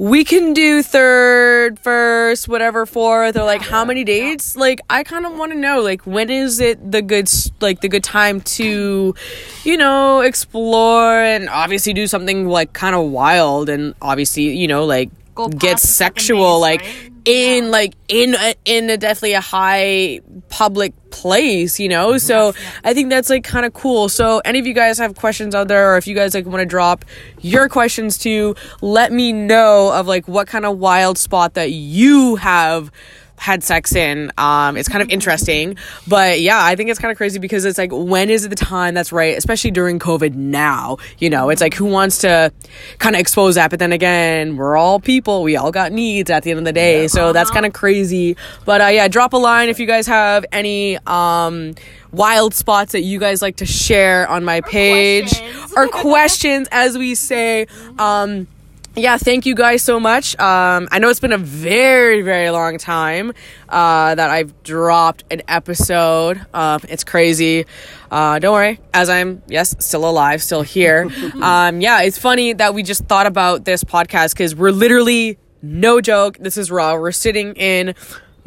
we 0.00 0.24
can 0.24 0.54
do 0.54 0.82
third, 0.82 1.78
first, 1.78 2.48
whatever, 2.48 2.86
fourth, 2.86 3.36
or 3.36 3.44
like 3.44 3.60
how 3.60 3.84
many 3.84 4.02
dates. 4.02 4.56
Like 4.56 4.80
I 4.88 5.04
kind 5.04 5.26
of 5.26 5.36
want 5.36 5.52
to 5.52 5.58
know, 5.58 5.82
like 5.82 6.06
when 6.06 6.30
is 6.30 6.58
it 6.58 6.90
the 6.90 7.02
good, 7.02 7.30
like 7.60 7.82
the 7.82 7.88
good 7.88 8.02
time 8.02 8.40
to, 8.40 9.14
you 9.62 9.76
know, 9.76 10.22
explore 10.22 11.20
and 11.20 11.50
obviously 11.50 11.92
do 11.92 12.06
something 12.06 12.48
like 12.48 12.72
kind 12.72 12.94
of 12.94 13.10
wild 13.10 13.68
and 13.68 13.94
obviously 14.00 14.56
you 14.56 14.66
know 14.66 14.86
like 14.86 15.10
get 15.36 15.72
past 15.72 15.82
the 15.82 15.88
second 15.88 16.14
sexual, 16.16 16.54
base, 16.54 16.60
like 16.62 16.80
right? 16.80 17.09
In 17.24 17.64
Yeah. 17.64 17.70
like 17.70 17.94
in 18.08 18.34
a, 18.34 18.54
in 18.64 18.90
a 18.90 18.96
definitely 18.96 19.34
a 19.34 19.40
high 19.40 20.20
public 20.48 20.92
place 21.10 21.78
you 21.80 21.88
know? 21.88 22.18
So 22.18 22.52
i 22.84 22.94
think 22.94 23.10
that's 23.10 23.28
like 23.28 23.44
kind 23.44 23.66
of 23.66 23.72
cool. 23.72 24.08
So 24.08 24.40
any 24.44 24.58
of 24.58 24.66
you 24.66 24.74
guys 24.74 24.98
have 24.98 25.16
questions 25.16 25.54
out 25.54 25.68
there 25.68 25.92
or 25.92 25.96
if 25.96 26.06
you 26.06 26.14
guys 26.14 26.34
like 26.34 26.46
want 26.46 26.60
to 26.60 26.66
drop 26.66 27.04
your 27.40 27.68
questions 27.68 28.18
to 28.18 28.54
let 28.80 29.12
me 29.12 29.32
know 29.32 29.92
of 29.92 30.06
like 30.06 30.26
what 30.28 30.46
kind 30.46 30.64
of 30.64 30.78
wild 30.78 31.18
spot 31.18 31.54
that 31.54 31.70
you 31.72 32.36
have 32.36 32.90
had 33.40 33.64
sex 33.64 33.94
in 33.94 34.30
um 34.36 34.76
it's 34.76 34.88
kind 34.88 35.00
of 35.00 35.08
interesting. 35.08 35.74
But 36.06 36.40
yeah 36.40 36.62
i 36.62 36.76
think 36.76 36.90
it's 36.90 36.98
kind 36.98 37.10
of 37.10 37.16
crazy 37.16 37.38
because 37.38 37.64
it's 37.64 37.78
like 37.78 37.90
when 37.90 38.28
is 38.28 38.44
it 38.44 38.50
the 38.50 38.54
time 38.54 38.92
that's 38.92 39.12
right 39.12 39.36
especially 39.36 39.70
during 39.70 39.98
covid 39.98 40.34
now? 40.34 40.98
You 41.18 41.30
know 41.30 41.48
it's 41.48 41.62
like 41.62 41.72
who 41.72 41.86
wants 41.86 42.18
to 42.18 42.52
kind 42.98 43.16
of 43.16 43.20
expose 43.20 43.54
that? 43.54 43.70
But 43.70 43.78
then 43.78 43.92
again 43.92 44.56
we're 44.56 44.76
all 44.76 45.00
people. 45.00 45.42
We 45.42 45.56
all 45.56 45.70
got 45.72 45.90
needs 45.90 46.30
at 46.30 46.42
the 46.42 46.50
end 46.50 46.58
of 46.58 46.66
the 46.66 46.72
day. 46.72 47.08
So 47.08 47.32
that's 47.32 47.50
kind 47.50 47.64
of 47.64 47.72
crazy. 47.72 48.36
But 48.66 48.82
uh 48.82 48.86
yeah 48.88 49.08
drop 49.08 49.32
a 49.32 49.38
line 49.38 49.70
if 49.70 49.80
you 49.80 49.86
guys 49.86 50.06
have 50.06 50.44
any 50.52 50.98
um 51.06 51.74
wild 52.12 52.52
spots 52.52 52.92
that 52.92 53.02
you 53.02 53.18
guys 53.18 53.40
like 53.40 53.56
to 53.56 53.66
share 53.66 54.28
on 54.28 54.44
my 54.44 54.60
page. 54.60 55.30
questions. 55.30 55.72
or 55.76 55.88
questions 55.88 56.68
as 56.72 56.98
we 56.98 57.14
say. 57.14 57.66
Um 57.98 58.48
yeah, 58.96 59.16
thank 59.18 59.46
you 59.46 59.54
guys 59.54 59.82
so 59.82 60.00
much. 60.00 60.38
Um, 60.38 60.88
I 60.90 60.98
know 60.98 61.08
it's 61.08 61.20
been 61.20 61.32
a 61.32 61.38
very, 61.38 62.22
very 62.22 62.50
long 62.50 62.78
time 62.78 63.32
uh, 63.68 64.14
that 64.14 64.30
I've 64.30 64.62
dropped 64.62 65.24
an 65.30 65.42
episode. 65.46 66.44
Uh, 66.52 66.78
it's 66.88 67.04
crazy. 67.04 67.66
Uh, 68.10 68.38
don't 68.40 68.52
worry, 68.52 68.80
as 68.92 69.08
I'm 69.08 69.42
yes 69.46 69.76
still 69.78 70.08
alive, 70.08 70.42
still 70.42 70.62
here. 70.62 71.08
um, 71.40 71.80
yeah, 71.80 72.02
it's 72.02 72.18
funny 72.18 72.52
that 72.54 72.74
we 72.74 72.82
just 72.82 73.04
thought 73.04 73.26
about 73.26 73.64
this 73.64 73.84
podcast 73.84 74.32
because 74.32 74.54
we're 74.54 74.72
literally 74.72 75.38
no 75.62 76.00
joke. 76.00 76.38
This 76.38 76.56
is 76.56 76.70
raw. 76.70 76.94
We're 76.94 77.12
sitting 77.12 77.54
in 77.54 77.94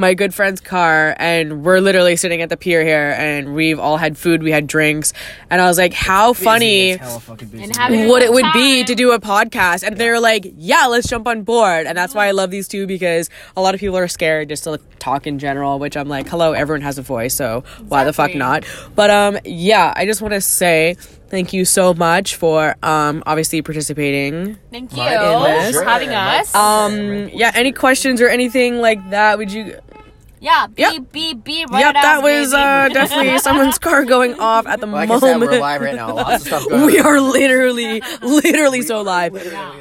my 0.04 0.14
good 0.14 0.34
friend's 0.34 0.60
car 0.60 1.16
and 1.18 1.64
we're 1.64 1.80
literally 1.80 2.18
sitting 2.18 2.42
at 2.42 2.50
the 2.50 2.58
pier 2.58 2.84
here 2.84 3.16
and 3.18 3.56
we've 3.56 3.80
all 3.80 3.96
had 3.96 4.18
food 4.18 4.44
we 4.44 4.52
had 4.52 4.68
drinks 4.68 5.14
and 5.50 5.62
i 5.62 5.66
was 5.66 5.78
like 5.78 5.94
how 5.94 6.34
Busy, 6.34 6.44
funny 6.44 6.90
it's 6.92 7.02
hella 7.02 7.20
fucking 7.22 7.48
busy. 7.48 7.72
And 7.80 8.10
what 8.10 8.22
it 8.22 8.32
would 8.34 8.52
be 8.54 8.84
to 8.84 8.96
do 8.96 9.14
a 9.14 9.20
podcast. 9.20 9.84
And 9.88 9.96
they're 9.98 10.20
like 10.20 10.46
yeah 10.58 10.88
let's 10.88 11.08
jump 11.08 11.26
on 11.28 11.44
board. 11.44 11.88
And 11.88 11.98
that's 11.98 12.14
why 12.14 12.28
i 12.28 12.32
love 12.32 12.52
these 12.52 12.68
two 12.68 12.86
because 12.86 13.30
a 13.56 13.62
lot 13.62 13.74
of 13.76 13.80
people 13.80 13.96
are 13.98 14.10
scared 14.10 14.50
just 14.50 14.66
to 14.66 14.72
like, 14.72 14.82
talk 15.00 15.26
in 15.28 15.40
general 15.40 15.80
which 15.80 15.96
i'm 15.98 16.08
like 16.10 16.28
hello 16.28 16.52
everyone 16.54 16.82
has 16.82 16.98
a 16.98 17.02
voice 17.02 17.34
so 17.34 17.64
why 17.88 18.04
the 18.04 18.14
fuck 18.14 18.34
not? 18.36 18.66
But 18.96 19.10
um 19.10 19.38
yeah 19.46 19.94
i 19.96 20.06
just 20.06 20.22
want 20.22 20.34
to 20.34 20.42
say 20.42 20.96
thank 21.30 21.52
you 21.54 21.66
so 21.66 21.94
much 21.94 22.36
for 22.36 22.76
um 22.84 23.24
obviously 23.26 23.62
participating 23.62 24.58
Thank 24.72 24.92
you 24.92 24.98
My 24.98 25.18
pleasure. 25.18 25.80
for 25.80 25.86
having 25.86 26.10
us. 26.10 26.54
um 26.56 27.30
yeah 27.34 27.52
any 27.56 27.72
questions 27.72 28.22
or 28.22 28.28
anything 28.28 28.80
like 28.80 29.00
that 29.10 29.38
would 29.38 29.52
you 29.52 29.78
yeah, 30.44 30.68
Yep. 30.76 30.92
beep, 30.92 31.12
beep, 31.14 31.44
beep. 31.44 31.70
Right 31.70 31.80
yep 31.80 31.94
that 31.96 32.18
out, 32.18 32.24
was 32.24 32.52
baby. 32.52 32.62
uh 32.64 32.90
definitely 32.90 33.40
someone's 33.40 33.80
car 33.80 34.04
going 34.04 34.34
off 34.40 34.68
at 34.68 34.80
the 34.82 34.86
Like 34.88 35.10
I 35.10 35.14
moment 35.14 35.24
said, 35.24 35.40
we're 35.40 35.60
live 35.60 35.82
right 35.82 35.96
now. 35.96 36.14
Lots 36.14 36.42
of 36.42 36.48
stuff 36.48 36.64
going 36.70 36.86
we 36.86 37.00
on. 37.00 37.06
are 37.06 37.22
literally 37.22 38.02
literally 38.22 38.82
so 38.82 39.02
live 39.02 39.32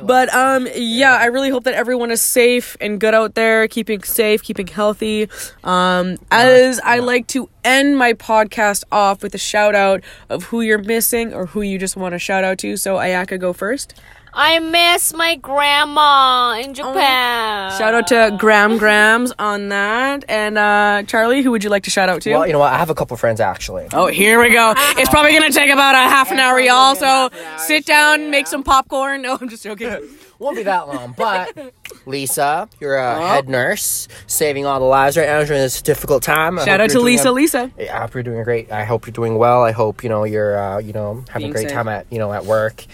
but 0.07 0.33
um 0.35 0.69
yeah 0.75 1.15
i 1.17 1.27
really 1.27 1.51
hope 1.51 1.65
that 1.65 1.75
everyone 1.75 2.11
is 2.11 2.21
safe 2.23 2.77
and 2.81 3.01
good 3.01 3.15
out 3.15 3.35
there 3.35 3.67
keeping 3.69 4.03
safe 4.05 4.43
keeping 4.43 4.67
healthy 4.69 5.29
um 5.65 6.17
as 6.31 6.81
i 6.85 6.99
like 6.99 7.27
to 7.27 7.49
end 7.65 7.99
my 7.99 8.13
podcast 8.13 8.85
off 8.93 9.23
with 9.23 9.35
a 9.35 9.39
shout 9.39 9.75
out 9.75 10.01
of 10.31 10.45
who 10.45 10.61
you're 10.61 10.83
missing 10.83 11.35
or 11.35 11.47
who 11.47 11.63
you 11.63 11.79
just 11.79 11.97
want 11.97 12.13
to 12.13 12.19
shout 12.19 12.45
out 12.45 12.59
to 12.59 12.77
so 12.77 12.97
ayaka 12.97 13.39
go 13.39 13.53
first 13.53 13.95
I 14.35 14.59
miss 14.61 15.13
my 15.13 15.35
grandma 15.37 16.59
in 16.59 16.73
Japan. 16.73 17.71
Shout 17.79 17.93
out 17.95 18.07
to 18.09 18.35
Graham 18.39 18.79
Grams 18.79 19.31
on 19.39 19.69
that. 19.69 20.25
And 20.27 20.57
uh, 20.57 21.03
Charlie, 21.07 21.43
who 21.43 21.51
would 21.51 21.63
you 21.63 21.69
like 21.69 21.83
to 21.85 21.91
shout 21.91 22.09
out 22.09 22.23
to? 22.23 22.33
Well, 22.33 22.47
you 22.47 22.55
know 22.55 22.59
what? 22.59 22.73
I 22.73 22.79
have 22.79 22.89
a 22.89 22.95
couple 22.95 23.17
friends 23.19 23.41
actually. 23.41 23.89
Oh, 23.93 24.07
here 24.07 24.41
we 24.41 24.51
go. 24.51 24.73
It's 24.77 25.11
probably 25.11 25.33
going 25.33 25.51
to 25.53 25.57
take 25.59 25.71
about 25.71 25.95
a 25.95 25.99
half 25.99 26.31
an 26.33 26.39
hour, 26.39 26.59
y'all. 26.59 26.95
So 26.95 27.29
sit 27.59 27.85
down, 27.85 28.31
make 28.31 28.47
some 28.47 28.63
popcorn. 28.63 29.21
No, 29.23 29.37
I'm 29.39 29.49
just 29.51 29.65
joking. 29.65 29.95
Won't 30.39 30.57
be 30.57 30.63
that 30.65 30.89
long, 30.89 31.15
but 31.17 31.73
Lisa, 32.07 32.69
you're 32.81 32.97
a 32.97 33.29
head 33.29 33.49
nurse, 33.49 34.09
saving 34.27 34.67
all 34.67 34.81
the 34.81 34.87
lives 34.87 35.17
right 35.17 35.27
now 35.29 35.45
during 35.45 35.63
this 35.63 35.81
difficult 35.83 36.25
time. 36.25 36.59
I 36.59 36.65
Shout 36.65 36.81
out 36.81 36.89
to 36.91 36.95
you're 36.95 37.03
Lisa. 37.05 37.29
a- 37.29 37.33
Lisa. 37.33 37.71
I 37.79 37.85
hope 38.01 38.15
you're 38.15 38.25
doing 38.25 38.43
great. 38.43 38.73
I 38.73 38.83
hope 38.85 39.07
you're 39.07 39.13
doing 39.13 39.37
well. 39.39 39.63
I 39.63 39.71
hope 39.71 40.03
you 40.03 40.09
know 40.09 40.25
you're 40.25 40.59
uh, 40.59 40.79
you 40.79 40.93
know 40.95 41.23
having 41.29 41.43
Being 41.43 41.51
a 41.51 41.55
great 41.55 41.63
safe. 41.69 41.73
time 41.73 41.87
at 41.87 42.07
you 42.11 42.19
know 42.19 42.33
at 42.33 42.45
work. 42.45 42.85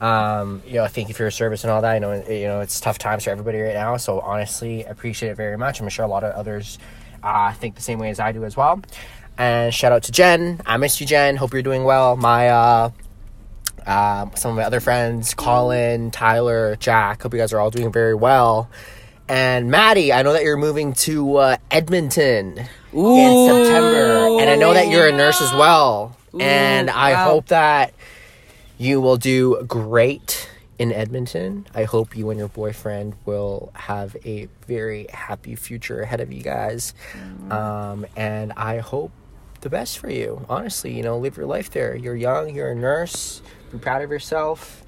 Um, 0.00 0.62
you 0.66 0.74
know, 0.74 0.86
thank 0.86 1.08
you 1.08 1.14
for 1.14 1.24
your 1.24 1.30
service 1.30 1.64
and 1.64 1.70
all 1.70 1.82
that. 1.82 1.90
I 1.90 1.98
know 1.98 2.12
you 2.28 2.46
know 2.46 2.60
it's 2.60 2.80
tough 2.80 2.98
times 2.98 3.24
for 3.24 3.30
everybody 3.30 3.60
right 3.60 3.74
now. 3.74 3.96
So 3.96 4.20
honestly, 4.20 4.84
appreciate 4.84 5.30
it 5.30 5.36
very 5.36 5.58
much. 5.58 5.80
I'm 5.80 5.88
sure 5.88 6.04
a 6.04 6.08
lot 6.08 6.24
of 6.24 6.34
others 6.34 6.78
uh, 7.22 7.52
think 7.54 7.74
the 7.74 7.82
same 7.82 7.98
way 7.98 8.10
as 8.10 8.20
I 8.20 8.32
do 8.32 8.44
as 8.44 8.56
well. 8.56 8.80
And 9.36 9.72
shout 9.72 9.92
out 9.92 10.04
to 10.04 10.12
Jen. 10.12 10.60
I 10.66 10.76
miss 10.76 11.00
you, 11.00 11.06
Jen. 11.06 11.36
Hope 11.36 11.52
you're 11.52 11.62
doing 11.62 11.84
well. 11.84 12.16
My 12.16 12.48
uh, 12.48 12.90
um, 13.86 14.32
some 14.34 14.52
of 14.52 14.56
my 14.56 14.64
other 14.64 14.80
friends, 14.80 15.34
Colin, 15.34 16.10
Tyler, 16.10 16.76
Jack. 16.76 17.22
Hope 17.22 17.32
you 17.32 17.40
guys 17.40 17.52
are 17.52 17.60
all 17.60 17.70
doing 17.70 17.92
very 17.92 18.14
well. 18.14 18.70
And 19.28 19.70
Maddie, 19.70 20.12
I 20.12 20.22
know 20.22 20.32
that 20.32 20.42
you're 20.42 20.56
moving 20.56 20.94
to 20.94 21.36
uh, 21.36 21.56
Edmonton 21.70 22.58
in 22.92 23.46
September, 23.46 24.40
and 24.40 24.48
I 24.48 24.56
know 24.56 24.72
that 24.74 24.88
you're 24.88 25.06
a 25.06 25.12
nurse 25.12 25.42
as 25.42 25.52
well. 25.52 26.16
and 26.38 26.88
I 26.88 27.12
wow. 27.12 27.24
hope 27.24 27.46
that 27.46 27.94
you 28.78 29.00
will 29.00 29.16
do 29.16 29.62
great 29.64 30.48
in 30.78 30.92
Edmonton. 30.92 31.66
I 31.74 31.84
hope 31.84 32.16
you 32.16 32.30
and 32.30 32.38
your 32.38 32.48
boyfriend 32.48 33.14
will 33.24 33.72
have 33.74 34.16
a 34.24 34.48
very 34.66 35.08
happy 35.12 35.56
future 35.56 36.00
ahead 36.00 36.20
of 36.20 36.32
you 36.32 36.42
guys. 36.42 36.94
Um, 37.50 38.06
and 38.16 38.52
I 38.52 38.78
hope 38.78 39.10
the 39.60 39.70
best 39.70 39.98
for 39.98 40.08
you. 40.08 40.46
Honestly, 40.48 40.96
you 40.96 41.02
know, 41.02 41.18
live 41.18 41.36
your 41.36 41.46
life 41.46 41.70
there. 41.70 41.96
You're 41.96 42.14
young, 42.14 42.54
you're 42.54 42.70
a 42.70 42.76
nurse, 42.76 43.42
be 43.72 43.78
proud 43.78 44.02
of 44.02 44.10
yourself. 44.10 44.84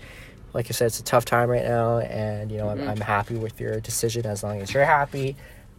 Like 0.53 0.67
I 0.67 0.71
said, 0.71 0.87
it's 0.87 1.01
a 1.01 1.05
tough 1.05 1.25
time 1.25 1.49
right 1.49 1.65
now, 1.65 1.99
and 1.99 2.51
you 2.51 2.59
know, 2.59 2.69
I'm, 2.69 2.89
I'm 2.89 3.01
happy 3.01 3.37
with 3.37 3.61
your 3.61 3.79
decision 3.81 4.27
as 4.27 4.43
long 4.43 4.61
as 4.61 4.75
you're 4.75 4.85
happy. 4.85 5.37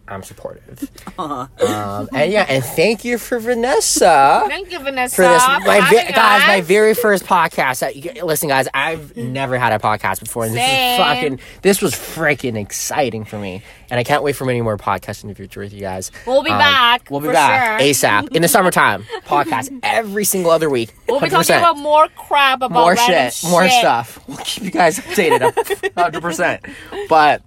I'm 0.08 0.24
supportive. 0.24 0.90
Um, 1.22 2.10
and 2.16 2.32
yeah, 2.32 2.46
and 2.50 2.64
thank 2.64 3.06
you 3.06 3.18
for 3.20 3.38
Vanessa 3.40 4.44
Thank 4.48 4.72
you, 4.72 4.80
Vanessa. 4.80 5.16
for 5.16 5.22
this. 5.22 5.46
My 5.48 5.88
ve- 5.90 5.98
having 5.98 6.16
guys, 6.16 6.48
my 6.48 6.62
very 6.62 6.96
first 6.96 7.26
podcast. 7.26 7.80
That, 7.80 8.26
listen, 8.26 8.50
guys, 8.50 8.68
I've 8.74 9.16
never 9.16 9.60
had 9.60 9.72
a 9.74 9.78
podcast 9.80 10.20
before, 10.22 10.46
and 10.46 10.56
this 10.56 10.64
is 10.68 10.98
fucking. 10.98 11.40
This 11.62 11.82
was 11.82 11.94
freaking 11.94 12.56
exciting 12.60 13.24
for 13.26 13.38
me, 13.38 13.62
and 13.92 14.00
I 14.00 14.04
can't 14.04 14.24
wait 14.24 14.36
for 14.36 14.46
many 14.46 14.62
more 14.62 14.78
podcasts 14.78 15.22
in 15.24 15.30
the 15.30 15.36
future 15.36 15.60
with 15.60 15.74
you 15.74 15.82
guys. 15.82 16.12
We'll 16.26 16.42
be 16.44 16.50
Um, 16.50 16.58
back, 16.58 17.10
We'll 17.12 17.20
be 17.20 17.28
for 17.28 17.34
back 17.34 17.80
sure. 17.82 17.90
ASAP 17.90 18.36
in 18.36 18.42
the 18.42 18.48
summertime. 18.56 19.04
Podcast 19.28 19.78
every 19.84 20.24
single 20.26 20.50
other 20.52 20.70
week. 20.70 20.94
We'll 21.08 21.20
be 21.20 21.28
100%. 21.28 21.32
talking 21.32 21.56
about 21.58 21.78
more 21.78 22.08
crap 22.16 22.58
about 22.58 22.72
more 22.72 22.94
random 22.96 23.30
shit, 23.32 23.50
more 23.52 23.70
stuff. 23.70 24.20
We'll 24.28 24.38
keep 24.38 24.64
you 24.64 24.72
guys 24.72 24.98
updated, 25.00 25.94
hundred 25.98 26.22
percent. 26.22 26.66
But 27.08 27.44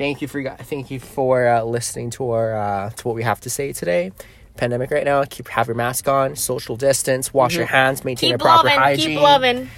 thank 0.00 0.22
you 0.22 0.28
for 0.28 0.42
thank 0.42 0.90
you 0.90 0.98
for 0.98 1.46
uh, 1.46 1.62
listening 1.62 2.08
to 2.08 2.30
our 2.30 2.54
uh, 2.54 2.90
to 2.90 3.06
what 3.06 3.14
we 3.14 3.22
have 3.22 3.38
to 3.40 3.50
say 3.50 3.72
today. 3.72 4.12
Pandemic 4.56 4.90
right 4.90 5.04
now. 5.04 5.22
Keep 5.24 5.48
have 5.48 5.68
your 5.68 5.76
mask 5.76 6.08
on, 6.08 6.36
social 6.36 6.76
distance, 6.76 7.32
wash 7.32 7.54
your 7.54 7.66
hands, 7.66 8.04
maintain 8.04 8.30
Keep 8.32 8.40
a 8.40 8.44
proper 8.44 8.68
loving, 8.68 8.80
hygiene. 8.80 9.08
keep 9.08 9.20
loving. 9.20 9.68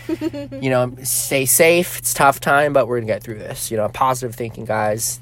You 0.63 0.71
know, 0.71 0.97
stay 1.03 1.45
safe. 1.45 1.99
It's 1.99 2.13
a 2.13 2.15
tough 2.15 2.39
time, 2.41 2.73
but 2.73 2.87
we're 2.87 2.99
gonna 2.99 3.07
get 3.07 3.23
through 3.23 3.39
this. 3.39 3.71
You 3.71 3.77
know, 3.77 3.89
positive 3.89 4.35
thinking, 4.35 4.65
guys. 4.65 5.21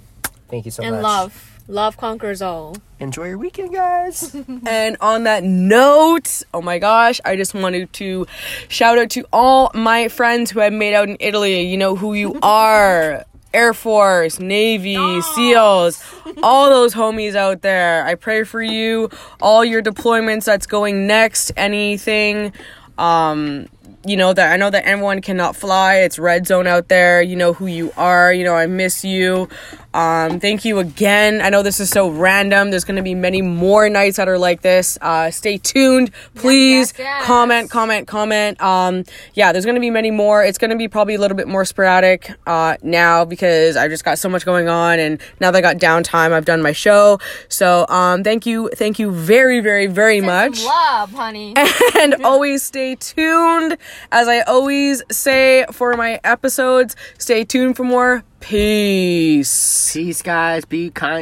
Thank 0.49 0.67
you 0.67 0.71
so 0.71 0.83
and 0.83 0.93
much. 0.93 0.99
And 0.99 1.03
love. 1.03 1.47
Love 1.69 1.97
conquers 1.97 2.43
all. 2.43 2.77
Enjoy 2.99 3.27
your 3.27 3.39
weekend, 3.39 3.73
guys. 3.73 4.35
And 4.67 4.97
on 5.01 5.23
that 5.25 5.45
note, 5.45 6.43
oh 6.53 6.61
my 6.61 6.81
gosh, 6.81 7.21
I 7.25 7.37
just 7.37 7.55
wanted 7.55 7.93
to 7.95 8.27
shout 8.69 8.99
out 8.99 9.11
to 9.11 9.25
all 9.33 9.71
my 9.73 10.09
friends 10.09 10.51
who 10.51 10.59
have 10.61 10.73
made 10.73 10.95
out 10.95 11.09
in 11.09 11.17
Italy. 11.21 11.63
You 11.63 11.77
know 11.77 11.95
who 11.95 12.15
you 12.15 12.39
are. 12.43 13.25
Air 13.53 13.75
Force, 13.75 14.39
Navy, 14.39 15.21
SEALs, 15.21 16.03
all 16.43 16.69
those 16.71 16.95
homies 16.95 17.35
out 17.35 17.63
there. 17.63 18.05
I 18.07 18.15
pray 18.15 18.45
for 18.45 18.63
you, 18.63 19.11
all 19.41 19.65
your 19.65 19.83
deployments 19.83 20.45
that's 20.45 20.67
going 20.67 21.07
next, 21.07 21.53
anything. 21.57 22.53
Um, 22.99 23.69
you 24.05 24.17
know 24.17 24.33
that 24.33 24.53
I 24.53 24.57
know 24.57 24.71
that 24.71 24.85
everyone 24.85 25.21
cannot 25.21 25.57
fly. 25.57 25.97
It's 25.97 26.19
red 26.19 26.47
zone 26.47 26.67
out 26.67 26.89
there. 26.89 27.23
You 27.23 27.37
know 27.37 27.53
who 27.53 27.67
you 27.67 27.93
are. 27.97 28.33
You 28.33 28.45
know 28.45 28.55
I 28.55 28.67
miss 28.67 29.05
you. 29.05 29.49
Um, 29.93 30.39
thank 30.39 30.65
you 30.65 30.79
again. 30.79 31.41
I 31.41 31.49
know 31.49 31.63
this 31.63 31.81
is 31.81 31.91
so 31.91 32.09
random. 32.09 32.71
There's 32.71 32.85
to 32.97 33.03
be 33.03 33.17
many 33.17 33.43
more 33.43 33.89
nights 33.89 34.19
that 34.19 34.29
are 34.29 34.39
like 34.39 34.61
this. 34.63 34.97
Uh, 35.01 35.33
stay 35.33 35.59
tuned, 35.59 36.13
please. 36.37 36.93
yes, 36.97 36.99
yes. 36.99 37.25
Comment, 37.25 37.69
comment, 37.69 38.07
comment. 38.07 38.61
Um, 38.63 39.05
yeah, 39.35 39.51
there's 39.51 39.65
to 39.75 39.81
be 39.81 39.91
many 39.91 40.13
more. 40.13 40.45
It's 40.45 40.59
to 40.71 40.77
be 40.77 40.87
probably 40.87 41.15
a 41.15 41.19
little 41.19 41.37
bit 41.37 41.49
more 41.49 41.65
sporadic 41.65 42.33
uh, 42.47 42.77
now 42.83 43.25
because 43.25 43.77
I 43.77 43.89
just 43.89 44.05
got 44.05 44.19
so 44.21 44.29
much 44.29 44.45
going 44.45 44.69
on, 44.69 45.01
and 45.01 45.21
now 45.41 45.51
that 45.51 45.59
I 45.59 45.61
got 45.61 45.79
downtime, 45.79 46.33
I've 46.33 46.45
done 46.45 46.63
my 46.63 46.73
show. 46.73 47.19
So 47.49 47.85
um, 47.89 48.23
thank 48.23 48.47
you, 48.47 48.71
thank 48.75 49.01
you 49.01 49.11
very, 49.11 49.61
very, 49.61 49.87
very 49.87 50.21
much 50.21 50.63
Love, 50.65 51.13
honey. 51.13 51.55
and 51.99 52.15
always 52.25 52.63
stay 52.63 52.95
tuned. 52.95 53.77
As 54.13 54.29
I 54.29 54.41
always 54.41 55.03
say 55.11 55.65
for 55.73 55.95
my 55.95 56.21
episodes, 56.25 56.97
stay 57.19 57.45
tuned 57.45 57.77
for 57.77 57.85
more. 57.85 58.25
Peace. 58.41 59.93
Peace, 59.93 60.23
guys. 60.23 60.65
Be 60.65 60.91
kind. 60.91 61.19